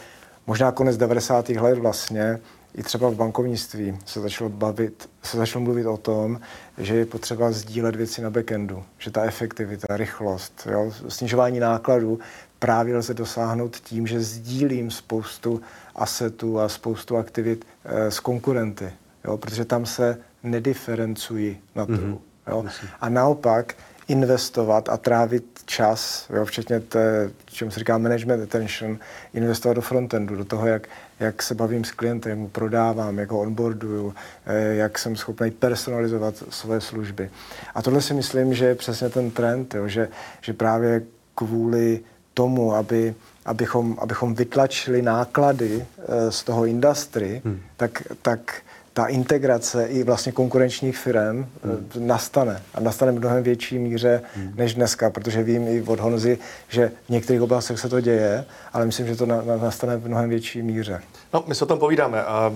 možná 0.47 0.71
konec 0.71 0.97
90. 0.97 1.49
let 1.49 1.79
vlastně, 1.79 2.39
i 2.75 2.83
třeba 2.83 3.09
v 3.09 3.15
bankovnictví 3.15 3.97
se 4.05 4.19
začalo 4.19 4.49
bavit, 4.49 5.09
se 5.23 5.37
začalo 5.37 5.63
mluvit 5.63 5.85
o 5.85 5.97
tom, 5.97 6.39
že 6.77 6.95
je 6.95 7.05
potřeba 7.05 7.51
sdílet 7.51 7.95
věci 7.95 8.21
na 8.21 8.29
backendu, 8.29 8.83
že 8.97 9.11
ta 9.11 9.23
efektivita, 9.23 9.97
rychlost, 9.97 10.67
jo, 10.71 10.93
snižování 11.07 11.59
nákladů 11.59 12.19
právě 12.59 12.97
lze 12.97 13.13
dosáhnout 13.13 13.75
tím, 13.75 14.07
že 14.07 14.19
sdílím 14.19 14.91
spoustu 14.91 15.61
asetů 15.95 16.59
a 16.59 16.69
spoustu 16.69 17.17
aktivit 17.17 17.65
e, 17.85 18.11
s 18.11 18.19
konkurenty, 18.19 18.93
jo, 19.25 19.37
protože 19.37 19.65
tam 19.65 19.85
se 19.85 20.17
nediferencují 20.43 21.57
na 21.75 21.85
trhu. 21.85 22.15
Mm-hmm. 22.15 22.31
Jo. 22.47 22.65
A 23.01 23.09
naopak 23.09 23.75
investovat 24.11 24.89
a 24.89 24.97
trávit 24.97 25.43
čas, 25.65 26.25
jo, 26.35 26.45
včetně 26.45 26.79
té, 26.79 27.31
čemu 27.45 27.71
se 27.71 27.79
říká 27.79 27.97
management 27.97 28.43
attention, 28.43 28.99
investovat 29.33 29.73
do 29.73 29.81
frontendu, 29.81 30.35
do 30.35 30.45
toho, 30.45 30.67
jak, 30.67 30.87
jak 31.19 31.43
se 31.43 31.55
bavím 31.55 31.83
s 31.83 31.91
klientem, 31.91 32.29
jak 32.29 32.39
mu 32.39 32.47
prodávám, 32.47 33.19
jak 33.19 33.31
ho 33.31 33.39
onboarduju, 33.39 34.13
eh, 34.45 34.75
jak 34.75 34.99
jsem 34.99 35.15
schopný 35.15 35.51
personalizovat 35.51 36.43
své 36.49 36.81
služby. 36.81 37.29
A 37.75 37.81
tohle 37.81 38.01
si 38.01 38.13
myslím, 38.13 38.53
že 38.53 38.65
je 38.65 38.75
přesně 38.75 39.09
ten 39.09 39.31
trend, 39.31 39.75
jo, 39.75 39.87
že, 39.87 40.09
že 40.41 40.53
právě 40.53 41.01
kvůli 41.35 41.99
tomu, 42.33 42.75
aby, 42.75 43.15
abychom, 43.45 43.97
abychom 43.99 44.35
vytlačili 44.35 45.01
náklady 45.01 45.85
eh, 45.85 46.31
z 46.31 46.43
toho 46.43 46.65
industry, 46.65 47.41
hmm. 47.45 47.59
tak, 47.77 48.03
tak 48.21 48.61
ta 48.93 49.05
integrace 49.05 49.85
i 49.85 50.03
vlastně 50.03 50.31
konkurenčních 50.31 50.97
firm 50.97 51.47
hmm. 51.63 51.89
nastane. 51.99 52.61
A 52.73 52.79
nastane 52.79 53.11
v 53.11 53.19
mnohem 53.19 53.43
větší 53.43 53.79
míře 53.79 54.21
hmm. 54.35 54.53
než 54.55 54.73
dneska, 54.73 55.09
protože 55.09 55.43
vím 55.43 55.67
i 55.67 55.81
od 55.81 55.99
Honzy, 55.99 56.37
že 56.69 56.91
v 57.05 57.09
některých 57.09 57.41
oblastech 57.41 57.79
se 57.79 57.89
to 57.89 58.01
děje, 58.01 58.45
ale 58.73 58.85
myslím, 58.85 59.07
že 59.07 59.15
to 59.15 59.25
na, 59.25 59.41
na, 59.41 59.57
nastane 59.57 59.97
v 59.97 60.07
mnohem 60.07 60.29
větší 60.29 60.61
míře. 60.61 61.01
No, 61.33 61.43
my 61.47 61.55
se 61.55 61.65
o 61.65 61.67
tom 61.67 61.79
povídáme 61.79 62.23
a 62.23 62.53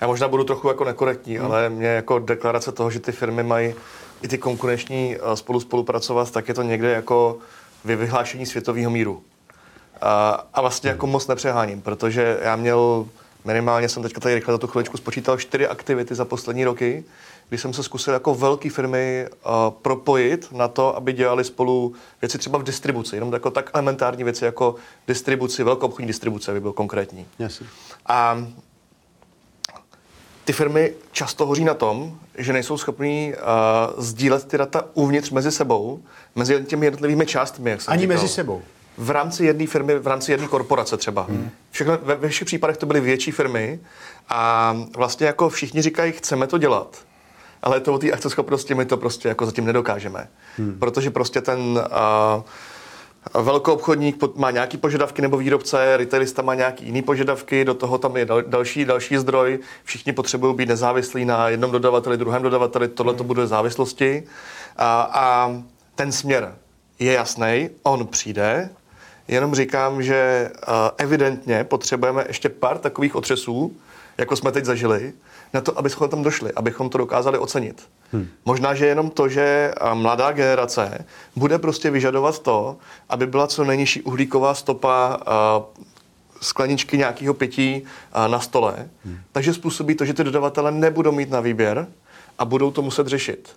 já 0.00 0.06
možná 0.06 0.28
budu 0.28 0.44
trochu 0.44 0.68
jako 0.68 0.84
nekorektní, 0.84 1.36
hmm. 1.36 1.46
ale 1.46 1.68
mě 1.68 1.86
jako 1.86 2.18
deklarace 2.18 2.72
toho, 2.72 2.90
že 2.90 3.00
ty 3.00 3.12
firmy 3.12 3.42
mají 3.42 3.74
i 4.22 4.28
ty 4.28 4.38
konkurenční 4.38 5.16
eh, 5.16 5.36
spolu 5.36 5.60
spolupracovat, 5.60 6.30
tak 6.30 6.48
je 6.48 6.54
to 6.54 6.62
někde 6.62 6.90
jako 6.90 7.38
vyhlášení 7.84 8.46
světového 8.46 8.90
míru. 8.90 9.22
A, 10.00 10.44
a 10.54 10.60
vlastně 10.60 10.90
jako 10.90 11.06
moc 11.06 11.26
nepřeháním, 11.26 11.80
protože 11.80 12.38
já 12.42 12.56
měl 12.56 13.06
minimálně 13.48 13.88
jsem 13.88 14.02
teďka 14.02 14.20
tady 14.20 14.34
rychle 14.34 14.54
za 14.54 14.58
tu 14.58 14.66
chviličku 14.66 14.96
spočítal 14.96 15.36
čtyři 15.36 15.66
aktivity 15.68 16.14
za 16.14 16.24
poslední 16.24 16.64
roky, 16.64 17.04
kdy 17.48 17.58
jsem 17.58 17.72
se 17.72 17.82
zkusil 17.82 18.14
jako 18.14 18.34
velké 18.34 18.70
firmy 18.70 19.26
uh, 19.28 19.52
propojit 19.70 20.52
na 20.52 20.68
to, 20.68 20.96
aby 20.96 21.12
dělali 21.12 21.44
spolu 21.44 21.92
věci 22.22 22.38
třeba 22.38 22.58
v 22.58 22.62
distribuci, 22.62 23.16
jenom 23.16 23.32
jako 23.32 23.50
tak 23.50 23.70
elementární 23.74 24.24
věci 24.24 24.44
jako 24.44 24.74
distribuci, 25.08 25.62
velkou 25.62 25.86
obchodní 25.86 26.06
distribuce, 26.06 26.50
aby 26.50 26.60
byl 26.60 26.72
konkrétní. 26.72 27.26
Jasně. 27.38 27.66
A 28.06 28.44
ty 30.44 30.52
firmy 30.52 30.92
často 31.12 31.46
hoří 31.46 31.64
na 31.64 31.74
tom, 31.74 32.18
že 32.38 32.52
nejsou 32.52 32.78
schopní 32.78 33.32
uh, 33.34 34.02
sdílet 34.02 34.48
ty 34.48 34.58
data 34.58 34.84
uvnitř 34.94 35.30
mezi 35.30 35.52
sebou, 35.52 36.02
mezi 36.34 36.64
těmi 36.64 36.86
jednotlivými 36.86 37.26
částmi. 37.26 37.70
Jak 37.70 37.82
jsem 37.82 37.92
Ani 37.92 38.02
říkal. 38.02 38.16
mezi 38.16 38.28
sebou 38.28 38.62
v 38.98 39.10
rámci 39.10 39.44
jedné 39.44 39.66
firmy, 39.66 39.98
v 39.98 40.06
rámci 40.06 40.32
jedné 40.32 40.48
korporace 40.48 40.96
třeba. 40.96 41.22
Hmm. 41.22 41.50
Všechno, 41.70 41.98
ve, 42.02 42.14
ve 42.14 42.28
všech 42.28 42.46
případech 42.46 42.76
to 42.76 42.86
byly 42.86 43.00
větší 43.00 43.30
firmy 43.30 43.80
a 44.28 44.76
vlastně 44.96 45.26
jako 45.26 45.48
všichni 45.48 45.82
říkají, 45.82 46.12
chceme 46.12 46.46
to 46.46 46.58
dělat, 46.58 46.96
ale 47.62 47.80
to 47.80 47.94
o 47.94 47.98
té 47.98 48.10
akceschopnosti 48.10 48.74
my 48.74 48.84
to 48.84 48.96
prostě 48.96 49.28
jako 49.28 49.46
zatím 49.46 49.64
nedokážeme. 49.64 50.28
Hmm. 50.56 50.78
Protože 50.78 51.10
prostě 51.10 51.40
ten 51.40 51.60
uh, 51.60 53.42
velkou 53.42 53.72
obchodník 53.72 54.16
má 54.36 54.50
nějaký 54.50 54.76
požadavky 54.76 55.22
nebo 55.22 55.36
výrobce, 55.36 55.96
retailista 55.96 56.42
má 56.42 56.54
nějaký 56.54 56.84
jiný 56.84 57.02
požadavky, 57.02 57.64
do 57.64 57.74
toho 57.74 57.98
tam 57.98 58.16
je 58.16 58.24
dal, 58.24 58.42
další, 58.42 58.84
další 58.84 59.16
zdroj, 59.16 59.58
všichni 59.84 60.12
potřebují 60.12 60.54
být 60.54 60.68
nezávislí 60.68 61.24
na 61.24 61.48
jednom 61.48 61.70
dodavateli, 61.70 62.16
druhém 62.16 62.42
dodavateli, 62.42 62.88
tohle 62.88 63.14
to 63.14 63.18
hmm. 63.18 63.26
bude 63.26 63.46
závislosti. 63.46 64.24
A, 64.76 65.10
a 65.12 65.52
ten 65.94 66.12
směr 66.12 66.54
je 66.98 67.12
jasný, 67.12 67.70
on 67.82 68.06
přijde, 68.06 68.70
Jenom 69.28 69.54
říkám, 69.54 70.02
že 70.02 70.50
uh, 70.54 70.74
evidentně 70.96 71.64
potřebujeme 71.64 72.24
ještě 72.28 72.48
pár 72.48 72.78
takových 72.78 73.16
otřesů, 73.16 73.76
jako 74.18 74.36
jsme 74.36 74.52
teď 74.52 74.64
zažili, 74.64 75.12
na 75.54 75.60
to, 75.60 75.78
abychom 75.78 76.08
tam 76.08 76.22
došli, 76.22 76.52
abychom 76.52 76.90
to 76.90 76.98
dokázali 76.98 77.38
ocenit. 77.38 77.88
Hmm. 78.12 78.28
Možná, 78.44 78.74
že 78.74 78.86
jenom 78.86 79.10
to, 79.10 79.28
že 79.28 79.72
mladá 79.94 80.32
generace 80.32 81.04
bude 81.36 81.58
prostě 81.58 81.90
vyžadovat 81.90 82.38
to, 82.38 82.76
aby 83.08 83.26
byla 83.26 83.46
co 83.46 83.64
nejnižší 83.64 84.02
uhlíková 84.02 84.54
stopa 84.54 85.16
uh, 85.16 85.84
skleničky 86.40 86.98
nějakého 86.98 87.34
pití 87.34 87.82
na 88.26 88.40
stole, 88.40 88.88
hmm. 89.04 89.18
takže 89.32 89.54
způsobí 89.54 89.94
to, 89.94 90.04
že 90.04 90.14
ty 90.14 90.24
dodavatele 90.24 90.72
nebudou 90.72 91.12
mít 91.12 91.30
na 91.30 91.40
výběr 91.40 91.86
a 92.38 92.44
budou 92.44 92.70
to 92.70 92.82
muset 92.82 93.06
řešit. 93.06 93.56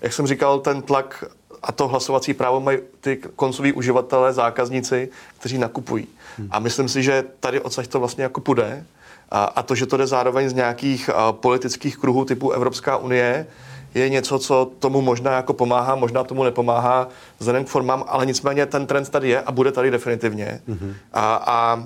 Jak 0.00 0.12
jsem 0.12 0.26
říkal, 0.26 0.60
ten 0.60 0.82
tlak 0.82 1.24
a 1.62 1.72
to 1.72 1.88
hlasovací 1.88 2.34
právo 2.34 2.60
mají 2.60 2.78
ty 3.00 3.16
koncoví 3.36 3.72
uživatelé, 3.72 4.32
zákazníci, 4.32 5.08
kteří 5.38 5.58
nakupují. 5.58 6.06
Hmm. 6.38 6.48
A 6.50 6.58
myslím 6.58 6.88
si, 6.88 7.02
že 7.02 7.24
tady 7.40 7.60
odsaď 7.60 7.86
to 7.86 7.98
vlastně 8.00 8.22
jako 8.22 8.40
půjde. 8.40 8.84
A, 9.30 9.44
a 9.44 9.62
to, 9.62 9.74
že 9.74 9.86
to 9.86 9.96
jde 9.96 10.06
zároveň 10.06 10.48
z 10.48 10.54
nějakých 10.54 11.10
a, 11.10 11.32
politických 11.32 11.96
kruhů 11.96 12.24
typu 12.24 12.50
Evropská 12.50 12.96
unie, 12.96 13.46
je 13.94 14.08
něco, 14.08 14.38
co 14.38 14.70
tomu 14.78 15.00
možná 15.00 15.32
jako 15.32 15.52
pomáhá, 15.52 15.94
možná 15.94 16.24
tomu 16.24 16.44
nepomáhá 16.44 17.08
vzhledem 17.38 17.64
k 17.64 17.68
formám, 17.68 18.04
ale 18.06 18.26
nicméně 18.26 18.66
ten 18.66 18.86
trend 18.86 19.08
tady 19.08 19.28
je 19.28 19.40
a 19.40 19.52
bude 19.52 19.72
tady 19.72 19.90
definitivně. 19.90 20.60
Mm-hmm. 20.68 20.94
A, 21.12 21.34
a 21.46 21.84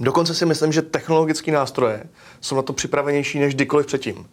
dokonce 0.00 0.34
si 0.34 0.46
myslím, 0.46 0.72
že 0.72 0.82
technologické 0.82 1.52
nástroje 1.52 2.04
jsou 2.40 2.56
na 2.56 2.62
to 2.62 2.72
připravenější 2.72 3.38
než 3.38 3.54
kdykoliv 3.54 3.86
předtím. 3.86 4.26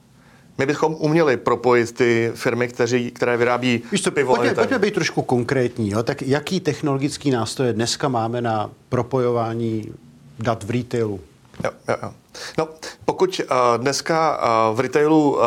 My 0.62 0.66
bychom 0.66 0.96
uměli 1.00 1.38
propojit 1.38 1.92
ty 1.92 2.32
firmy, 2.36 2.68
kteří, 2.68 3.12
které 3.12 3.38
vyrábí 3.38 3.84
Víš 3.92 4.04
co, 4.04 4.12
pivo. 4.12 4.36
Pojďme, 4.36 4.56
pojďme 4.56 4.80
být 4.80 4.94
trošku 4.94 5.22
konkrétní. 5.22 5.90
Jo? 5.90 6.04
Tak 6.04 6.22
jaký 6.22 6.60
technologický 6.60 7.32
nástroje 7.32 7.74
dneska 7.74 8.08
máme 8.08 8.42
na 8.42 8.70
propojování 8.90 9.94
dat 10.40 10.64
v 10.64 10.70
retailu? 10.70 11.20
Jo, 11.64 11.72
jo, 11.90 11.96
jo. 12.04 12.12
No, 12.58 12.68
pokud 13.06 13.42
uh, 13.44 13.58
dneska 13.78 14.38
uh, 14.70 14.78
v 14.78 14.80
retailu 14.80 15.36
uh, 15.36 15.42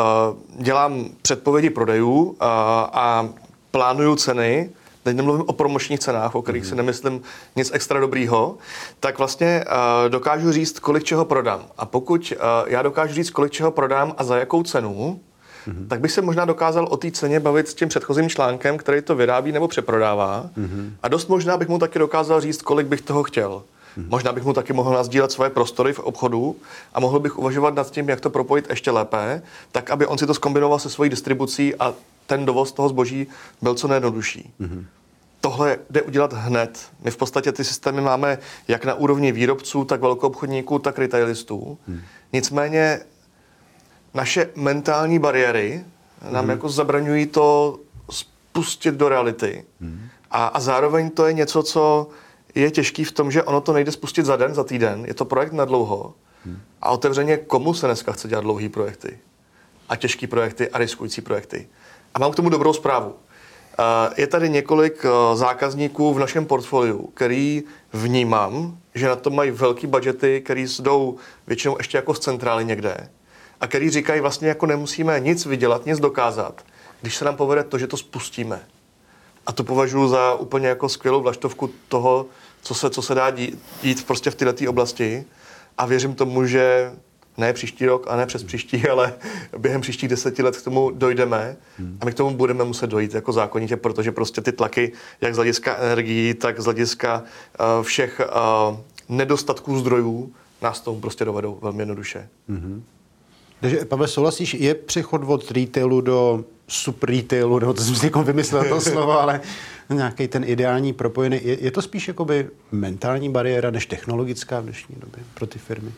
dělám 0.59 1.05
předpovědi 1.21 1.69
prodejů 1.69 2.23
uh, 2.23 2.35
a 2.41 3.29
plánuju 3.71 4.15
ceny, 4.15 4.69
teď 5.05 5.15
nemluvím 5.15 5.43
o 5.47 5.53
promočních 5.53 5.99
cenách, 5.99 6.35
o 6.35 6.41
kterých 6.41 6.63
mm-hmm. 6.63 6.69
si 6.69 6.75
nemyslím 6.75 7.21
nic 7.55 7.71
extra 7.73 7.99
dobrýho, 7.99 8.57
tak 8.99 9.17
vlastně 9.17 9.65
uh, 9.67 10.09
dokážu 10.09 10.51
říct, 10.51 10.79
kolik 10.79 11.03
čeho 11.03 11.25
prodám. 11.25 11.65
A 11.77 11.85
pokud 11.85 12.33
uh, 12.35 12.71
já 12.71 12.81
dokážu 12.81 13.13
říct, 13.13 13.29
kolik 13.29 13.51
čeho 13.51 13.71
prodám 13.71 14.13
a 14.17 14.23
za 14.23 14.37
jakou 14.37 14.63
cenu, 14.63 15.19
mm-hmm. 15.67 15.87
tak 15.87 15.99
bych 15.99 16.11
se 16.11 16.21
možná 16.21 16.45
dokázal 16.45 16.87
o 16.89 16.97
té 16.97 17.11
ceně 17.11 17.39
bavit 17.39 17.67
s 17.67 17.73
tím 17.73 17.89
předchozím 17.89 18.29
článkem, 18.29 18.77
který 18.77 19.01
to 19.01 19.15
vyrábí 19.15 19.51
nebo 19.51 19.67
přeprodává. 19.67 20.49
Mm-hmm. 20.57 20.91
A 21.03 21.07
dost 21.07 21.29
možná 21.29 21.57
bych 21.57 21.67
mu 21.67 21.79
taky 21.79 21.99
dokázal 21.99 22.41
říct, 22.41 22.61
kolik 22.61 22.87
bych 22.87 23.01
toho 23.01 23.23
chtěl. 23.23 23.63
Mm-hmm. 23.97 24.09
Možná 24.09 24.31
bych 24.31 24.43
mu 24.43 24.53
taky 24.53 24.73
mohl 24.73 24.93
nazdílet 24.93 25.31
svoje 25.31 25.49
prostory 25.49 25.93
v 25.93 25.99
obchodu 25.99 26.55
a 26.93 26.99
mohl 26.99 27.19
bych 27.19 27.37
uvažovat 27.37 27.75
nad 27.75 27.91
tím, 27.91 28.09
jak 28.09 28.21
to 28.21 28.29
propojit 28.29 28.69
ještě 28.69 28.91
lépe, 28.91 29.41
tak 29.71 29.89
aby 29.89 30.05
on 30.05 30.17
si 30.17 30.27
to 30.27 30.33
skombinoval 30.33 30.79
se 30.79 30.89
svojí 30.89 31.09
distribucí 31.09 31.75
a 31.75 31.93
ten 32.27 32.45
dovoz 32.45 32.71
toho 32.71 32.89
zboží 32.89 33.27
byl 33.61 33.75
co 33.75 33.87
nejjednodušší. 33.87 34.53
Mm-hmm. 34.61 34.85
Tohle 35.45 35.77
jde 35.89 36.01
udělat 36.01 36.33
hned. 36.33 36.89
My 37.03 37.11
v 37.11 37.17
podstatě 37.17 37.51
ty 37.51 37.63
systémy 37.63 38.01
máme 38.01 38.37
jak 38.67 38.85
na 38.85 38.93
úrovni 38.93 39.31
výrobců, 39.31 39.85
tak 39.85 40.01
velkoobchodníků, 40.01 40.79
tak 40.79 40.99
retailistů. 40.99 41.77
Hmm. 41.87 42.01
Nicméně 42.33 42.99
naše 44.13 44.49
mentální 44.55 45.19
bariéry 45.19 45.85
nám 46.31 46.43
hmm. 46.43 46.49
jako 46.49 46.69
zabraňují 46.69 47.25
to 47.25 47.79
spustit 48.09 48.95
do 48.95 49.09
reality. 49.09 49.65
Hmm. 49.81 50.07
A, 50.31 50.47
a 50.47 50.59
zároveň 50.59 51.09
to 51.09 51.25
je 51.25 51.33
něco, 51.33 51.63
co 51.63 52.07
je 52.55 52.71
těžký 52.71 53.03
v 53.03 53.11
tom, 53.11 53.31
že 53.31 53.43
ono 53.43 53.61
to 53.61 53.73
nejde 53.73 53.91
spustit 53.91 54.25
za 54.25 54.35
den, 54.35 54.53
za 54.53 54.63
týden. 54.63 55.05
Je 55.07 55.13
to 55.13 55.25
projekt 55.25 55.53
na 55.53 55.65
dlouho. 55.65 56.13
Hmm. 56.45 56.61
A 56.81 56.89
otevřeně 56.89 57.37
komu 57.37 57.73
se 57.73 57.85
dneska 57.85 58.11
chce 58.11 58.27
dělat 58.27 58.41
dlouhý 58.41 58.69
projekty? 58.69 59.19
A 59.89 59.95
těžký 59.95 60.27
projekty 60.27 60.69
a 60.69 60.77
riskující 60.77 61.21
projekty. 61.21 61.67
A 62.13 62.19
mám 62.19 62.31
k 62.31 62.35
tomu 62.35 62.49
dobrou 62.49 62.73
zprávu. 62.73 63.15
Je 64.17 64.27
tady 64.27 64.49
několik 64.49 65.05
eh, 65.05 65.35
zákazníků 65.35 66.13
v 66.13 66.19
našem 66.19 66.45
portfoliu, 66.45 67.09
který 67.13 67.63
vnímám, 67.93 68.77
že 68.95 69.07
na 69.07 69.15
to 69.15 69.29
mají 69.29 69.51
velký 69.51 69.87
budgety, 69.87 70.41
který 70.41 70.65
jdou 70.79 71.15
většinou 71.47 71.75
ještě 71.77 71.97
jako 71.97 72.13
z 72.13 72.19
centrály 72.19 72.65
někde. 72.65 73.09
a 73.61 73.67
který 73.67 73.89
říkají 73.89 74.21
vlastně 74.21 74.47
jako 74.47 74.65
nemusíme 74.65 75.19
nic 75.19 75.45
vydělat, 75.45 75.85
nic 75.85 75.99
dokázat, 75.99 76.65
když 77.01 77.15
se 77.15 77.25
nám 77.25 77.35
povede 77.35 77.63
to, 77.63 77.77
že 77.77 77.87
to 77.87 77.97
spustíme. 77.97 78.65
A 79.45 79.51
to 79.51 79.63
považuji 79.63 80.07
za 80.07 80.35
úplně 80.35 80.67
jako 80.67 80.89
skvělou 80.89 81.21
vlaštovku 81.21 81.69
toho, 81.87 82.25
co 82.65 82.73
se, 82.73 82.89
co 82.89 83.01
se 83.01 83.15
dá 83.15 83.31
dít, 83.31 83.59
dít 83.83 84.07
prostě 84.07 84.31
v 84.31 84.35
této 84.35 84.69
oblasti. 84.69 85.25
A 85.77 85.85
věřím 85.85 86.15
tomu, 86.15 86.45
že 86.45 86.91
ne 87.37 87.53
příští 87.53 87.85
rok 87.85 88.05
a 88.09 88.15
ne 88.15 88.25
přes 88.25 88.43
příští, 88.43 88.87
ale 88.91 89.13
během 89.57 89.81
příštích 89.81 90.09
deseti 90.09 90.43
let 90.43 90.57
k 90.57 90.61
tomu 90.61 90.91
dojdeme 90.91 91.57
a 92.01 92.05
my 92.05 92.11
k 92.11 92.15
tomu 92.15 92.35
budeme 92.37 92.63
muset 92.63 92.87
dojít 92.87 93.13
jako 93.13 93.31
zákonitě, 93.31 93.77
protože 93.77 94.11
prostě 94.11 94.41
ty 94.41 94.51
tlaky, 94.51 94.91
jak 95.21 95.33
z 95.33 95.37
hlediska 95.37 95.77
energií, 95.77 96.33
tak 96.33 96.61
z 96.61 96.65
hlediska 96.65 97.23
uh, 97.59 97.83
všech 97.83 98.21
uh, 98.71 98.77
nedostatků 99.09 99.79
zdrojů, 99.79 100.33
nás 100.61 100.81
tomu 100.81 100.99
prostě 100.99 101.25
dovedou 101.25 101.59
velmi 101.61 101.81
jednoduše. 101.81 102.29
Mm-hmm. 102.49 102.81
Takže, 103.61 103.85
Pavel, 103.85 104.07
souhlasíš, 104.07 104.53
je 104.53 104.75
přechod 104.75 105.21
od 105.25 105.51
retailu 105.51 106.01
do 106.01 106.45
super 106.67 107.09
retailu, 107.09 107.59
nebo 107.59 107.73
to 107.73 107.81
jsem 107.81 107.95
si 107.95 108.05
jako 108.05 108.23
vymyslel 108.23 108.69
to 108.69 108.81
slovo, 108.91 109.11
ale 109.11 109.41
nějaký 109.93 110.27
ten 110.27 110.43
ideální 110.43 110.93
propojený. 110.93 111.39
Je, 111.43 111.63
je 111.63 111.71
to 111.71 111.81
spíš 111.81 112.07
jakoby 112.07 112.49
mentální 112.71 113.29
bariéra 113.29 113.71
než 113.71 113.85
technologická 113.85 114.59
v 114.59 114.63
dnešní 114.63 114.95
době 114.99 115.23
pro 115.33 115.47
ty 115.47 115.59
firmy? 115.59 115.91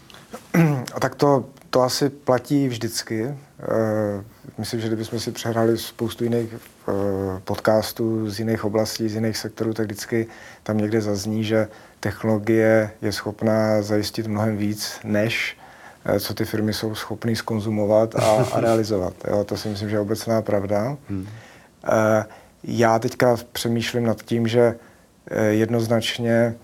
A 0.94 1.00
tak 1.00 1.16
to, 1.16 1.46
to 1.70 1.82
asi 1.82 2.10
platí 2.10 2.68
vždycky. 2.68 3.24
E, 3.24 3.36
myslím, 4.58 4.82
že 4.82 4.88
kdybychom 4.88 5.20
si 5.20 5.32
přehrali 5.32 5.78
spoustu 5.78 6.24
jiných 6.24 6.54
e, 6.54 6.58
podcastů 7.40 8.30
z 8.30 8.40
jiných 8.40 8.66
oblastí, 8.66 9.10
z 9.10 9.16
jiných 9.16 9.38
sektorů, 9.38 9.74
tak 9.74 9.86
vždycky 9.86 10.28
tam 10.64 10.78
někde 10.78 11.02
zazní, 11.02 11.44
že 11.44 11.68
technologie 12.00 12.92
je 13.02 13.12
schopná 13.12 13.82
zajistit 13.82 14.28
mnohem 14.28 14.58
víc, 14.58 15.00
než 15.04 15.58
e, 16.06 16.20
co 16.20 16.34
ty 16.34 16.46
firmy 16.46 16.74
jsou 16.74 16.96
schopné 16.96 17.36
skonzumovat 17.36 18.16
a, 18.16 18.46
a 18.52 18.60
realizovat. 18.60 19.14
Jo, 19.28 19.44
to 19.44 19.58
si 19.58 19.70
myslím, 19.70 19.90
že 19.90 19.96
je 19.96 20.00
obecná 20.00 20.42
pravda. 20.42 20.98
Hmm. 21.10 21.28
E, 21.84 22.26
já 22.68 23.00
teďka 23.00 23.38
přemýšlím 23.52 24.06
nad 24.06 24.22
tím, 24.22 24.48
že 24.48 24.76
jednoznačně 25.50 26.56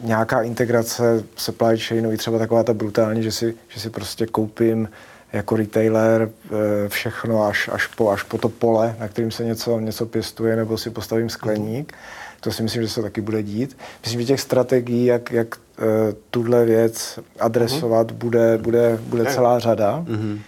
nějaká 0.00 0.42
integrace 0.42 1.24
supply 1.36 1.78
chainu, 1.78 2.12
i 2.12 2.16
třeba 2.16 2.38
taková 2.38 2.62
ta 2.62 2.74
brutální, 2.74 3.22
že 3.22 3.32
si, 3.32 3.54
že 3.68 3.80
si 3.80 3.90
prostě 3.90 4.26
koupím 4.26 4.88
jako 5.32 5.56
retailer 5.56 6.30
eh, 6.44 6.88
všechno 6.88 7.44
až, 7.44 7.70
až, 7.72 7.86
po, 7.86 8.10
až 8.10 8.22
po 8.22 8.38
to 8.38 8.48
pole, 8.48 8.96
na 8.98 9.08
kterým 9.08 9.30
se 9.30 9.44
něco, 9.44 9.80
něco 9.80 10.06
pěstuje, 10.06 10.56
nebo 10.56 10.78
si 10.78 10.90
postavím 10.90 11.28
skleník. 11.28 11.92
To 12.40 12.52
si 12.52 12.62
myslím, 12.62 12.82
že 12.82 12.88
se 12.88 13.02
taky 13.02 13.20
bude 13.20 13.42
dít. 13.42 13.76
Myslím, 14.02 14.20
že 14.20 14.26
těch 14.26 14.40
strategií, 14.40 15.04
jak, 15.04 15.32
jak 15.32 15.56
uh, 15.56 15.84
tuhle 16.30 16.64
věc 16.64 17.18
adresovat, 17.40 18.10
uh-huh. 18.10 18.14
bude, 18.14 18.58
bude, 18.58 18.98
bude 19.02 19.24
celá 19.24 19.58
řada. 19.58 20.04
Uh-huh. 20.08 20.38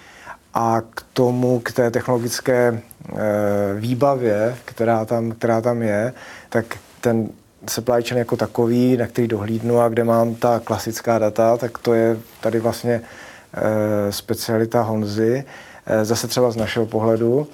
A 0.54 0.80
k 0.94 1.02
tomu, 1.12 1.60
k 1.60 1.72
té 1.72 1.90
technologické 1.90 2.72
uh, 2.72 3.18
výbavě, 3.74 4.56
která 4.64 5.04
tam, 5.04 5.32
která 5.32 5.60
tam 5.60 5.82
je, 5.82 6.12
tak 6.48 6.64
ten 7.00 7.28
supply 7.70 8.02
chain 8.02 8.18
jako 8.18 8.36
takový, 8.36 8.96
na 8.96 9.06
který 9.06 9.28
dohlídnu 9.28 9.80
a 9.80 9.88
kde 9.88 10.04
mám 10.04 10.34
ta 10.34 10.60
klasická 10.64 11.18
data, 11.18 11.56
tak 11.56 11.78
to 11.78 11.94
je 11.94 12.16
tady 12.40 12.60
vlastně 12.60 13.00
e, 13.54 14.12
specialita 14.12 14.82
Honzy. 14.82 15.44
E, 15.86 16.04
zase 16.04 16.28
třeba 16.28 16.50
z 16.50 16.56
našeho 16.56 16.86
pohledu, 16.86 17.48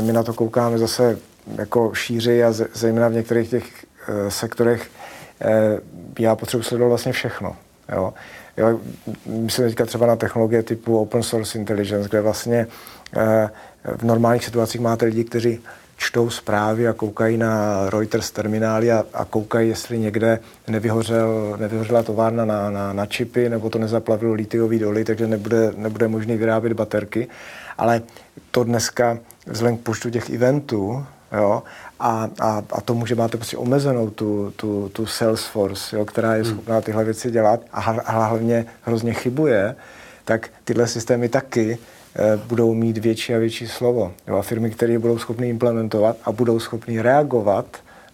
my 0.00 0.12
na 0.12 0.22
to 0.22 0.34
koukáme 0.34 0.78
zase 0.78 1.18
jako 1.56 1.94
šíři 1.94 2.44
a 2.44 2.52
zejména 2.52 3.08
v 3.08 3.12
některých 3.12 3.50
těch 3.50 3.64
sektorech 4.28 4.90
já 6.18 6.36
potřebuji 6.36 6.62
sledovat 6.62 6.88
vlastně 6.88 7.12
všechno. 7.12 7.56
Jo. 7.92 8.14
Jo, 8.60 8.80
myslím 9.26 9.68
teďka 9.68 9.86
třeba 9.86 10.06
na 10.06 10.16
technologie 10.16 10.62
typu 10.62 10.98
open 10.98 11.22
source 11.22 11.58
intelligence, 11.58 12.08
kde 12.08 12.20
vlastně 12.20 12.66
e, 13.16 13.50
v 13.96 14.02
normálních 14.02 14.44
situacích 14.44 14.80
máte 14.80 15.04
lidi, 15.04 15.24
kteří 15.24 15.60
čtou 15.96 16.30
zprávy 16.30 16.88
a 16.88 16.92
koukají 16.92 17.36
na 17.36 17.84
Reuters 17.90 18.30
terminály 18.30 18.92
a, 18.92 19.04
a 19.14 19.24
koukají, 19.24 19.68
jestli 19.68 19.98
někde 19.98 20.38
nevyhořel, 20.68 21.56
nevyhořela 21.60 22.02
továrna 22.02 22.44
na, 22.44 22.70
na, 22.70 22.92
na 22.92 23.06
čipy 23.06 23.48
nebo 23.48 23.70
to 23.70 23.78
nezaplavilo 23.78 24.32
litiový 24.32 24.78
doly, 24.78 25.04
takže 25.04 25.26
nebude, 25.26 25.72
nebude 25.76 26.08
možný 26.08 26.36
vyrábět 26.36 26.72
baterky. 26.72 27.28
Ale 27.78 28.02
to 28.50 28.64
dneska 28.64 29.18
vzhledem 29.46 29.76
k 29.76 29.80
počtu 29.80 30.10
těch 30.10 30.30
eventů 30.30 31.06
jo, 31.32 31.62
a, 32.00 32.30
a, 32.40 32.62
a 32.72 32.80
tomu, 32.80 33.06
že 33.06 33.14
máte 33.14 33.36
prostě 33.36 33.56
omezenou 33.56 34.10
tu, 34.10 34.52
tu, 34.56 34.90
tu 34.92 35.06
Salesforce, 35.06 35.96
jo, 35.96 36.04
která 36.04 36.34
je 36.34 36.42
hmm. 36.42 36.52
schopná 36.52 36.80
tyhle 36.80 37.04
věci 37.04 37.30
dělat 37.30 37.60
a, 37.72 37.80
a 37.80 38.26
hlavně 38.26 38.66
hrozně 38.82 39.14
chybuje, 39.14 39.76
tak 40.24 40.50
tyhle 40.64 40.86
systémy 40.86 41.28
taky 41.28 41.78
Eh, 42.16 42.36
budou 42.46 42.74
mít 42.74 42.98
větší 42.98 43.34
a 43.34 43.38
větší 43.38 43.68
slovo. 43.68 44.12
Jo, 44.28 44.36
a 44.36 44.42
firmy, 44.42 44.70
které 44.70 44.98
budou 44.98 45.18
schopny 45.18 45.48
implementovat 45.48 46.16
a 46.24 46.32
budou 46.32 46.60
schopny 46.60 47.02
reagovat 47.02 47.66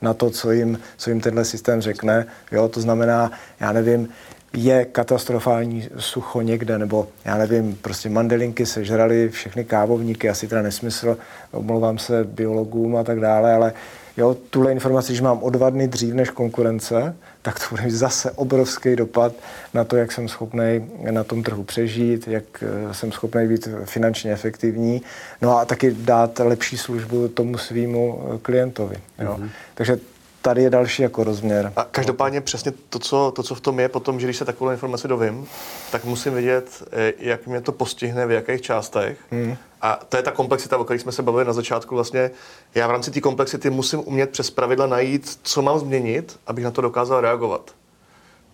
na 0.03 0.15
to, 0.15 0.31
co 0.31 0.53
jim, 0.53 0.79
co 0.97 1.11
jim 1.11 1.21
tenhle 1.21 1.45
systém 1.45 1.81
řekne. 1.81 2.27
Jo, 2.53 2.69
to 2.69 2.81
znamená, 2.81 3.31
já 3.61 3.73
nevím, 3.73 4.09
je 4.57 4.85
katastrofální 4.85 5.89
sucho 5.99 6.41
někde, 6.41 6.79
nebo 6.79 7.09
já 7.25 7.39
nevím, 7.39 7.79
prostě 7.83 8.09
mandelinky 8.09 8.67
sežrali 8.67 9.29
všechny 9.29 9.65
kávovníky, 9.65 10.29
asi 10.29 10.49
teda 10.49 10.63
nesmysl, 10.63 11.19
omlouvám 11.53 11.99
se 11.99 12.25
biologům 12.25 12.97
a 12.97 13.05
tak 13.05 13.21
dále, 13.21 13.55
ale 13.55 13.73
jo, 14.17 14.37
tuhle 14.51 14.73
informaci, 14.73 15.13
když 15.13 15.21
mám 15.21 15.43
o 15.43 15.51
dva 15.51 15.71
dny 15.71 15.89
dřív 15.89 16.15
než 16.15 16.31
konkurence, 16.31 17.17
tak 17.43 17.59
to 17.59 17.65
bude 17.71 17.83
mít 17.83 17.91
zase 17.91 18.31
obrovský 18.31 18.97
dopad 18.97 19.33
na 19.75 19.85
to, 19.85 19.97
jak 19.97 20.13
jsem 20.13 20.29
schopný 20.29 20.91
na 21.11 21.25
tom 21.25 21.43
trhu 21.43 21.65
přežít, 21.65 22.29
jak 22.29 22.45
eh, 22.63 22.95
jsem 22.95 23.13
schopný 23.13 23.49
být 23.49 23.69
finančně 23.85 24.33
efektivní, 24.33 25.03
no 25.43 25.59
a 25.59 25.65
taky 25.65 25.91
dát 25.99 26.39
lepší 26.39 26.77
službu 26.77 27.29
tomu 27.29 27.59
svýmu 27.59 28.21
eh, 28.35 28.39
klientovi. 28.43 28.97
Jo. 29.19 29.37
Mm-hmm. 29.39 29.49
Takže 29.75 29.99
tady 30.47 30.63
je 30.63 30.71
další 30.71 31.03
jako 31.03 31.25
rozměr. 31.25 31.73
A 31.77 31.85
každopádně 31.85 32.41
přesně 32.41 32.73
to 32.89 32.99
co, 32.99 33.33
to, 33.37 33.43
co 33.43 33.55
v 33.55 33.61
tom 33.61 33.81
je, 33.81 33.89
potom, 33.89 34.21
že 34.21 34.27
když 34.27 34.37
se 34.37 34.45
takovou 34.45 34.71
informaci 34.71 35.09
dovím, 35.09 35.47
tak 35.93 36.05
musím 36.05 36.35
vědět, 36.35 36.83
eh, 36.93 37.13
jak 37.19 37.47
mě 37.47 37.61
to 37.61 37.73
postihne, 37.73 38.27
v 38.27 38.31
jakých 38.31 38.63
částech. 38.63 39.19
Hmm. 39.31 39.57
A 39.83 40.01
to 40.09 40.17
je 40.17 40.23
ta 40.23 40.31
komplexita, 40.31 40.79
o 40.79 40.85
které 40.85 41.01
jsme 41.01 41.13
se 41.13 41.23
bavili 41.23 41.45
na 41.45 41.53
začátku. 41.53 41.95
Vlastně 41.95 42.31
já 42.75 42.87
v 42.87 42.91
rámci 42.91 43.11
té 43.11 43.21
komplexity 43.21 43.71
musím 43.71 44.01
umět 44.05 44.31
přes 44.31 44.51
pravidla 44.51 44.87
najít, 44.87 45.39
co 45.43 45.63
mám 45.63 45.79
změnit, 45.79 46.39
abych 46.47 46.65
na 46.65 46.71
to 46.71 46.81
dokázal 46.81 47.21
reagovat. 47.21 47.71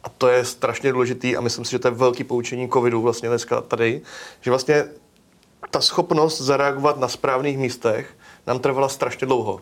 A 0.05 0.09
to 0.09 0.29
je 0.29 0.45
strašně 0.45 0.93
důležitý 0.93 1.37
a 1.37 1.41
myslím 1.41 1.65
si, 1.65 1.71
že 1.71 1.79
to 1.79 1.89
je 1.89 1.95
velký 1.95 2.25
poučení 2.25 2.69
covidu 2.69 3.03
vlastně 3.03 3.29
dneska 3.29 3.61
tady, 3.61 4.01
že 4.41 4.51
vlastně 4.51 4.85
ta 5.71 5.81
schopnost 5.81 6.41
zareagovat 6.41 6.99
na 6.99 7.09
správných 7.09 7.59
místech 7.59 8.15
nám 8.47 8.59
trvala 8.59 8.89
strašně 8.89 9.27
dlouho. 9.27 9.61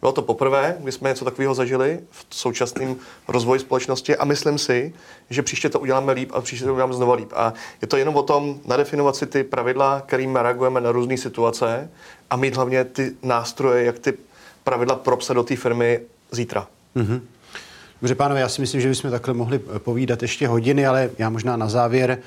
Bylo 0.00 0.12
to 0.12 0.22
poprvé, 0.22 0.76
kdy 0.80 0.92
jsme 0.92 1.08
něco 1.08 1.24
takového 1.24 1.54
zažili 1.54 2.00
v 2.10 2.26
současném 2.30 2.96
rozvoji 3.28 3.60
společnosti 3.60 4.16
a 4.16 4.24
myslím 4.24 4.58
si, 4.58 4.94
že 5.30 5.42
příště 5.42 5.68
to 5.68 5.80
uděláme 5.80 6.12
líp 6.12 6.30
a 6.34 6.40
příště 6.40 6.64
to 6.64 6.72
uděláme 6.72 6.94
znova 6.94 7.14
líp. 7.14 7.32
A 7.36 7.52
je 7.82 7.88
to 7.88 7.96
jenom 7.96 8.16
o 8.16 8.22
tom 8.22 8.60
nadefinovat 8.64 9.16
si 9.16 9.26
ty 9.26 9.44
pravidla, 9.44 10.02
kterými 10.06 10.38
reagujeme 10.42 10.80
na 10.80 10.92
různé 10.92 11.16
situace 11.16 11.90
a 12.30 12.36
mít 12.36 12.56
hlavně 12.56 12.84
ty 12.84 13.12
nástroje, 13.22 13.84
jak 13.84 13.98
ty 13.98 14.14
pravidla 14.64 14.96
propsat 14.96 15.34
do 15.34 15.42
té 15.42 15.56
firmy 15.56 16.00
zítra. 16.30 16.66
Mm-hmm. 16.96 17.20
Dobře, 18.02 18.14
pánové, 18.14 18.40
já 18.40 18.48
si 18.48 18.60
myslím, 18.60 18.80
že 18.80 18.88
bychom 18.88 19.10
takhle 19.10 19.34
mohli 19.34 19.58
povídat 19.58 20.22
ještě 20.22 20.48
hodiny, 20.48 20.86
ale 20.86 21.10
já 21.18 21.30
možná 21.30 21.56
na 21.56 21.68
závěr 21.68 22.18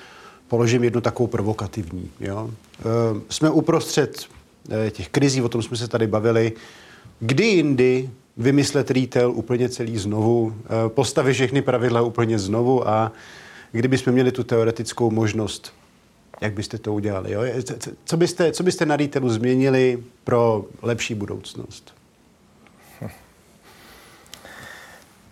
položím 0.48 0.84
jednu 0.84 1.02
takovou 1.02 1.28
provokativní. 1.28 2.12
Jo? 2.20 2.50
E, 2.80 2.84
jsme 3.30 3.50
uprostřed 3.50 4.26
e, 4.88 4.92
těch 4.92 5.10
krizí, 5.10 5.42
o 5.42 5.50
tom 5.50 5.62
jsme 5.62 5.78
se 5.78 5.88
tady 5.88 6.08
bavili. 6.08 6.54
Kdy 7.24 7.46
jindy 7.46 8.10
vymyslet 8.38 8.92
retail 8.92 9.32
úplně 9.32 9.70
celý 9.70 9.98
znovu, 9.98 10.56
eh, 10.66 10.90
postavit 10.90 11.34
všechny 11.34 11.62
pravidla 11.62 12.02
úplně 12.02 12.40
znovu 12.40 12.88
a 12.90 13.12
kdybychom 13.72 14.14
měli 14.14 14.32
tu 14.32 14.44
teoretickou 14.44 15.12
možnost, 15.12 15.74
jak 16.42 16.54
byste 16.54 16.78
to 16.78 16.94
udělali? 16.94 17.32
Jo? 17.32 17.42
Co, 18.06 18.18
byste, 18.18 18.52
co 18.52 18.64
byste 18.64 18.86
na 18.86 18.96
retailu 18.96 19.30
změnili 19.30 20.04
pro 20.24 20.66
lepší 20.82 21.16
budoucnost? 21.16 21.94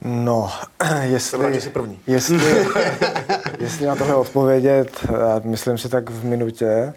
No, 0.01 0.51
jestli, 1.01 1.61
jsi 1.61 1.69
první. 1.69 1.99
jestli, 2.07 2.39
jestli 3.59 3.85
na 3.85 3.95
tohle 3.95 4.15
odpovědět, 4.15 5.05
myslím 5.43 5.77
si 5.77 5.89
tak 5.89 6.09
v 6.09 6.25
minutě, 6.25 6.93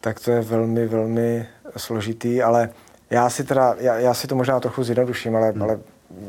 tak 0.00 0.20
to 0.20 0.30
je 0.30 0.40
velmi, 0.40 0.86
velmi 0.86 1.46
složitý, 1.76 2.42
ale 2.42 2.70
já 3.10 3.30
si 3.30 3.44
teda, 3.44 3.76
já, 3.78 3.98
já 3.98 4.14
si 4.14 4.26
to 4.26 4.34
možná 4.34 4.60
trochu 4.60 4.84
zjednoduším, 4.84 5.36
ale, 5.36 5.50
hmm. 5.50 5.62
ale 5.62 5.78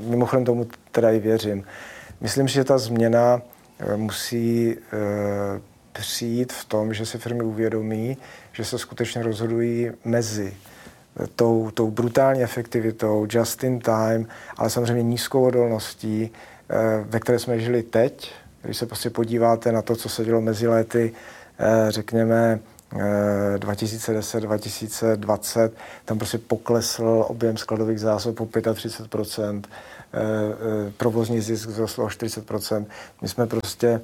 mimochodem 0.07 0.45
tomu 0.45 0.67
teda 0.91 1.11
i 1.11 1.19
věřím. 1.19 1.63
Myslím 2.21 2.47
že 2.47 2.63
ta 2.63 2.77
změna 2.77 3.41
eh, 3.79 3.97
musí 3.97 4.71
e, 4.71 4.77
přijít 5.93 6.53
v 6.53 6.65
tom, 6.65 6.93
že 6.93 7.05
se 7.05 7.17
firmy 7.17 7.43
uvědomí, 7.43 8.17
že 8.53 8.65
se 8.65 8.77
skutečně 8.77 9.23
rozhodují 9.23 9.91
mezi 10.05 10.53
tou, 11.35 11.71
tou 11.73 11.91
brutální 11.91 12.43
efektivitou, 12.43 13.27
just 13.29 13.63
in 13.63 13.79
time, 13.79 14.27
ale 14.57 14.69
samozřejmě 14.69 15.03
nízkou 15.03 15.43
odolností, 15.43 16.23
e, 16.23 16.31
ve 17.03 17.19
které 17.19 17.39
jsme 17.39 17.59
žili 17.59 17.83
teď. 17.83 18.31
Když 18.61 18.77
se 18.77 18.85
prostě 18.85 19.09
podíváte 19.09 19.71
na 19.71 19.81
to, 19.81 19.95
co 19.95 20.09
se 20.09 20.25
dělo 20.25 20.41
mezi 20.41 20.67
lety 20.67 21.13
řekněme, 21.89 22.59
2010, 23.57 24.39
2020, 24.39 25.73
tam 26.05 26.17
prostě 26.17 26.37
poklesl 26.37 27.25
objem 27.27 27.57
skladových 27.57 27.99
zásob 27.99 28.41
o 28.41 28.47
35 28.73 29.67
provozní 30.97 31.41
zisk 31.41 31.69
vzrostl 31.69 32.01
o 32.01 32.07
40% 32.07 32.85
My 33.21 33.27
jsme 33.27 33.47
prostě 33.47 34.01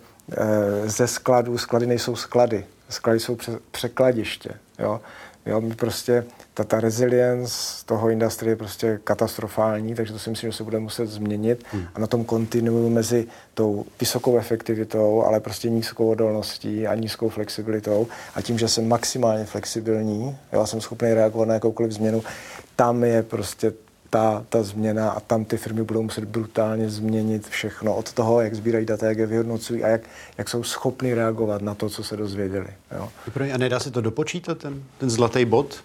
ze 0.85 1.07
skladů, 1.07 1.57
sklady 1.57 1.85
nejsou 1.85 2.15
sklady, 2.15 2.65
sklady 2.89 3.19
jsou 3.19 3.37
překladiště. 3.71 4.49
Jo? 4.79 5.01
Jo, 5.45 5.61
my 5.61 5.75
prostě 5.75 6.25
ta, 6.53 6.63
ta 6.63 6.79
resilience 6.79 7.85
toho 7.85 8.09
industrie 8.09 8.51
je 8.51 8.55
prostě 8.55 8.99
katastrofální, 9.03 9.95
takže 9.95 10.13
to 10.13 10.19
si 10.19 10.29
myslím, 10.29 10.51
že 10.51 10.57
se 10.57 10.63
bude 10.63 10.79
muset 10.79 11.05
změnit 11.05 11.63
hmm. 11.71 11.85
a 11.95 11.99
na 11.99 12.07
tom 12.07 12.25
kontinuu 12.25 12.89
mezi 12.89 13.27
tou 13.53 13.85
vysokou 13.99 14.37
efektivitou, 14.37 15.23
ale 15.23 15.39
prostě 15.39 15.69
nízkou 15.69 16.09
odolností 16.09 16.87
a 16.87 16.95
nízkou 16.95 17.29
flexibilitou 17.29 18.07
a 18.35 18.41
tím, 18.41 18.59
že 18.59 18.67
jsem 18.67 18.87
maximálně 18.87 19.45
flexibilní, 19.45 20.37
jo, 20.53 20.67
jsem 20.67 20.81
schopný 20.81 21.13
reagovat 21.13 21.47
na 21.47 21.53
jakoukoliv 21.53 21.91
změnu, 21.91 22.23
tam 22.75 23.03
je 23.03 23.23
prostě 23.23 23.73
ta, 24.15 24.45
ta 24.49 24.63
změna 24.63 25.09
a 25.09 25.19
tam 25.19 25.45
ty 25.45 25.57
firmy 25.57 25.83
budou 25.83 26.01
muset 26.01 26.23
brutálně 26.23 26.89
změnit 26.89 27.47
všechno 27.47 27.95
od 27.95 28.13
toho, 28.13 28.41
jak 28.41 28.55
sbírají 28.55 28.85
data, 28.85 29.07
jak 29.07 29.17
je 29.17 29.25
vyhodnocují 29.25 29.83
a 29.83 29.87
jak, 29.87 30.01
jak 30.37 30.49
jsou 30.49 30.63
schopni 30.63 31.13
reagovat 31.13 31.61
na 31.61 31.75
to, 31.75 31.89
co 31.89 32.03
se 32.03 32.17
dozvěděli. 32.17 32.67
Jo. 32.97 33.09
A 33.53 33.57
nedá 33.57 33.79
se 33.79 33.91
to 33.91 34.01
dopočítat, 34.01 34.57
ten, 34.57 34.83
ten 34.97 35.09
zlatý 35.09 35.45
bod? 35.45 35.83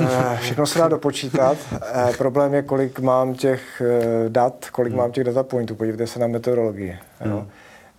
Eh, 0.00 0.38
všechno 0.40 0.66
se 0.66 0.78
dá 0.78 0.88
dopočítat. 0.88 1.58
Eh, 1.72 2.12
problém 2.18 2.54
je, 2.54 2.62
kolik 2.62 3.00
mám 3.00 3.34
těch 3.34 3.82
eh, 3.84 4.28
dat, 4.28 4.66
kolik 4.72 4.92
hmm. 4.92 5.00
mám 5.00 5.12
těch 5.12 5.24
data 5.24 5.42
pointů. 5.42 5.74
Podívejte 5.74 6.06
se 6.06 6.18
na 6.18 6.26
meteorologii. 6.26 6.98
Jo. 7.24 7.46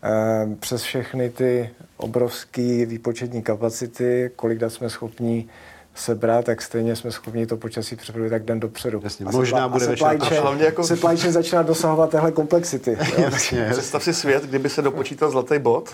Hmm. 0.02 0.56
Přes 0.56 0.82
všechny 0.82 1.30
ty 1.30 1.70
obrovské 1.98 2.86
výpočetní 2.86 3.42
kapacity, 3.42 4.32
kolik 4.36 4.60
dat 4.60 4.74
jsme 4.74 4.90
schopni 4.90 5.48
sebrat, 5.96 6.46
tak 6.46 6.62
stejně 6.62 6.96
jsme 6.96 7.12
schopni 7.12 7.48
to 7.48 7.58
počasí 7.58 7.96
připravit 7.96 8.30
tak 8.30 8.44
den 8.44 8.60
dopředu. 8.60 9.02
Jasně, 9.04 9.26
a 9.26 9.32
možná 9.32 9.68
bude 9.68 9.86
supply 9.86 10.20
chain, 10.20 10.60
jako... 10.60 10.84
supply 10.84 11.18
chain 11.18 11.34
začíná 11.34 11.62
dosahovat 11.62 12.10
téhle 12.10 12.32
komplexity. 12.32 12.98
Jasně. 13.18 13.68
Představ 13.72 14.04
si 14.04 14.14
svět, 14.14 14.44
kdyby 14.44 14.70
se 14.70 14.82
dopočítal 14.82 15.32
zlatý 15.32 15.60
bod, 15.60 15.90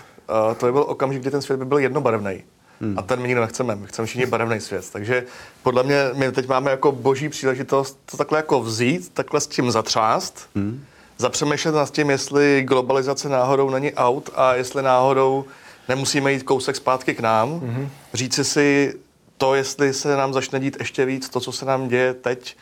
uh, 0.48 0.54
to 0.54 0.66
by 0.66 0.72
byl 0.72 0.84
okamžik, 0.88 1.22
kdy 1.22 1.30
ten 1.30 1.42
svět 1.42 1.56
by 1.56 1.64
byl 1.64 1.78
jednobarevný. 1.78 2.44
Hmm. 2.80 2.98
A 2.98 3.02
ten 3.02 3.20
my 3.20 3.28
nikdo 3.28 3.40
nechceme, 3.40 3.76
my 3.76 3.86
chceme 3.86 4.06
všichni 4.06 4.26
barevný 4.26 4.60
svět. 4.60 4.90
Takže 4.92 5.24
podle 5.62 5.82
mě 5.82 5.96
my 6.14 6.32
teď 6.32 6.48
máme 6.48 6.70
jako 6.70 6.92
boží 6.92 7.28
příležitost 7.28 7.98
to 8.10 8.16
takhle 8.16 8.38
jako 8.38 8.60
vzít, 8.60 9.10
takhle 9.14 9.40
s 9.40 9.46
tím 9.46 9.70
zatřást, 9.70 10.48
hmm. 10.54 10.84
zapřemýšlet 11.18 11.74
nad 11.74 11.90
tím, 11.90 12.10
jestli 12.10 12.62
globalizace 12.62 13.28
náhodou 13.28 13.70
není 13.70 13.92
out 13.94 14.30
a 14.34 14.54
jestli 14.54 14.82
náhodou 14.82 15.44
nemusíme 15.88 16.32
jít 16.32 16.42
kousek 16.42 16.76
zpátky 16.76 17.14
k 17.14 17.20
nám, 17.20 17.60
hmm. 17.60 17.90
říci 18.14 18.44
si, 18.44 18.94
to, 19.40 19.54
jestli 19.54 19.94
se 19.94 20.16
nám 20.16 20.32
začne 20.32 20.60
dít 20.60 20.76
ještě 20.78 21.04
víc, 21.04 21.28
to, 21.28 21.40
co 21.40 21.52
se 21.52 21.64
nám 21.64 21.88
děje 21.88 22.14
teď 22.14 22.56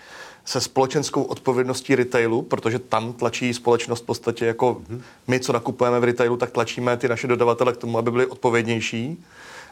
se 0.45 0.61
společenskou 0.61 1.23
odpovědností 1.23 1.95
retailu, 1.95 2.43
protože 2.43 2.79
tam 2.79 3.12
tlačí 3.12 3.55
společnost 3.55 4.03
v 4.03 4.07
podstatě 4.07 4.47
jako 4.47 4.83
my, 5.27 5.41
co 5.41 5.53
nakupujeme 5.53 6.01
v 6.01 6.05
retailu, 6.05 6.37
tak 6.37 6.51
tlačíme 6.51 6.97
ty 6.97 7.09
naše 7.09 7.27
dodavatele 7.27 7.73
k 7.73 7.77
tomu, 7.77 7.99
aby 7.99 8.11
byli 8.11 8.27
odpovědnější. 8.27 9.25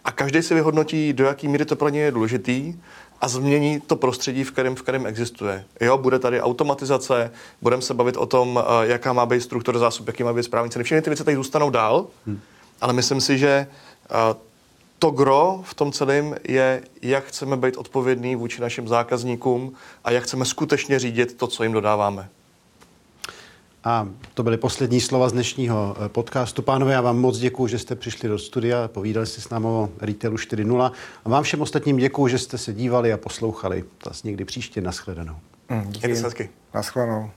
A 0.04 0.12
každý 0.12 0.42
si 0.42 0.54
vyhodnotí, 0.54 1.12
do 1.12 1.24
jaký 1.24 1.48
míry 1.48 1.64
to 1.64 1.76
pro 1.76 1.88
ně 1.88 2.00
je 2.00 2.10
důležitý 2.10 2.74
a 3.20 3.28
změní 3.28 3.80
to 3.80 3.96
prostředí, 3.96 4.44
v 4.44 4.50
kterém, 4.52 4.76
v 4.76 4.82
kterém 4.82 5.06
existuje. 5.06 5.64
Jo, 5.80 5.98
bude 5.98 6.18
tady 6.18 6.40
automatizace, 6.40 7.30
budeme 7.62 7.82
se 7.82 7.94
bavit 7.94 8.16
o 8.16 8.26
tom, 8.26 8.60
eh, 8.62 8.86
jaká 8.86 9.12
má 9.12 9.26
být 9.26 9.40
struktura 9.40 9.78
zásob, 9.78 10.06
jaký 10.06 10.22
má 10.22 10.32
být 10.32 10.42
správní 10.42 10.70
ceny. 10.70 10.84
Všechny 10.84 11.02
ty 11.02 11.10
věci 11.10 11.24
tady 11.24 11.36
zůstanou 11.36 11.70
dál, 11.70 12.06
hmm. 12.26 12.40
ale 12.80 12.92
myslím 12.92 13.20
si, 13.20 13.38
že 13.38 13.66
eh, 14.10 14.46
to 14.98 15.10
gro 15.10 15.60
v 15.64 15.74
tom 15.74 15.92
celém 15.92 16.34
je, 16.48 16.82
jak 17.02 17.24
chceme 17.24 17.56
být 17.56 17.76
odpovědní 17.76 18.36
vůči 18.36 18.60
našim 18.60 18.88
zákazníkům 18.88 19.72
a 20.04 20.10
jak 20.10 20.24
chceme 20.24 20.44
skutečně 20.44 20.98
řídit 20.98 21.36
to, 21.36 21.46
co 21.46 21.62
jim 21.62 21.72
dodáváme. 21.72 22.28
A 23.84 24.08
to 24.34 24.42
byly 24.42 24.56
poslední 24.56 25.00
slova 25.00 25.28
z 25.28 25.32
dnešního 25.32 25.96
eh, 25.98 26.08
podcastu. 26.08 26.62
Pánové, 26.62 26.92
já 26.92 27.00
vám 27.00 27.18
moc 27.18 27.38
děkuji, 27.38 27.66
že 27.66 27.78
jste 27.78 27.94
přišli 27.94 28.28
do 28.28 28.38
studia, 28.38 28.88
povídali 28.88 29.26
si 29.26 29.40
s 29.40 29.48
námi 29.48 29.66
o 29.66 29.88
Retailu 30.00 30.36
4.0 30.36 30.92
a 31.24 31.28
vám 31.28 31.42
všem 31.42 31.62
ostatním 31.62 31.96
děkuji, 31.96 32.28
že 32.28 32.38
jste 32.38 32.58
se 32.58 32.72
dívali 32.72 33.12
a 33.12 33.16
poslouchali. 33.16 33.84
Zase 34.06 34.26
někdy 34.26 34.44
příště. 34.44 34.80
Naschledanou. 34.80 35.36
Mm, 35.68 35.84
díky. 35.88 36.50
Naschledanou. 36.74 37.30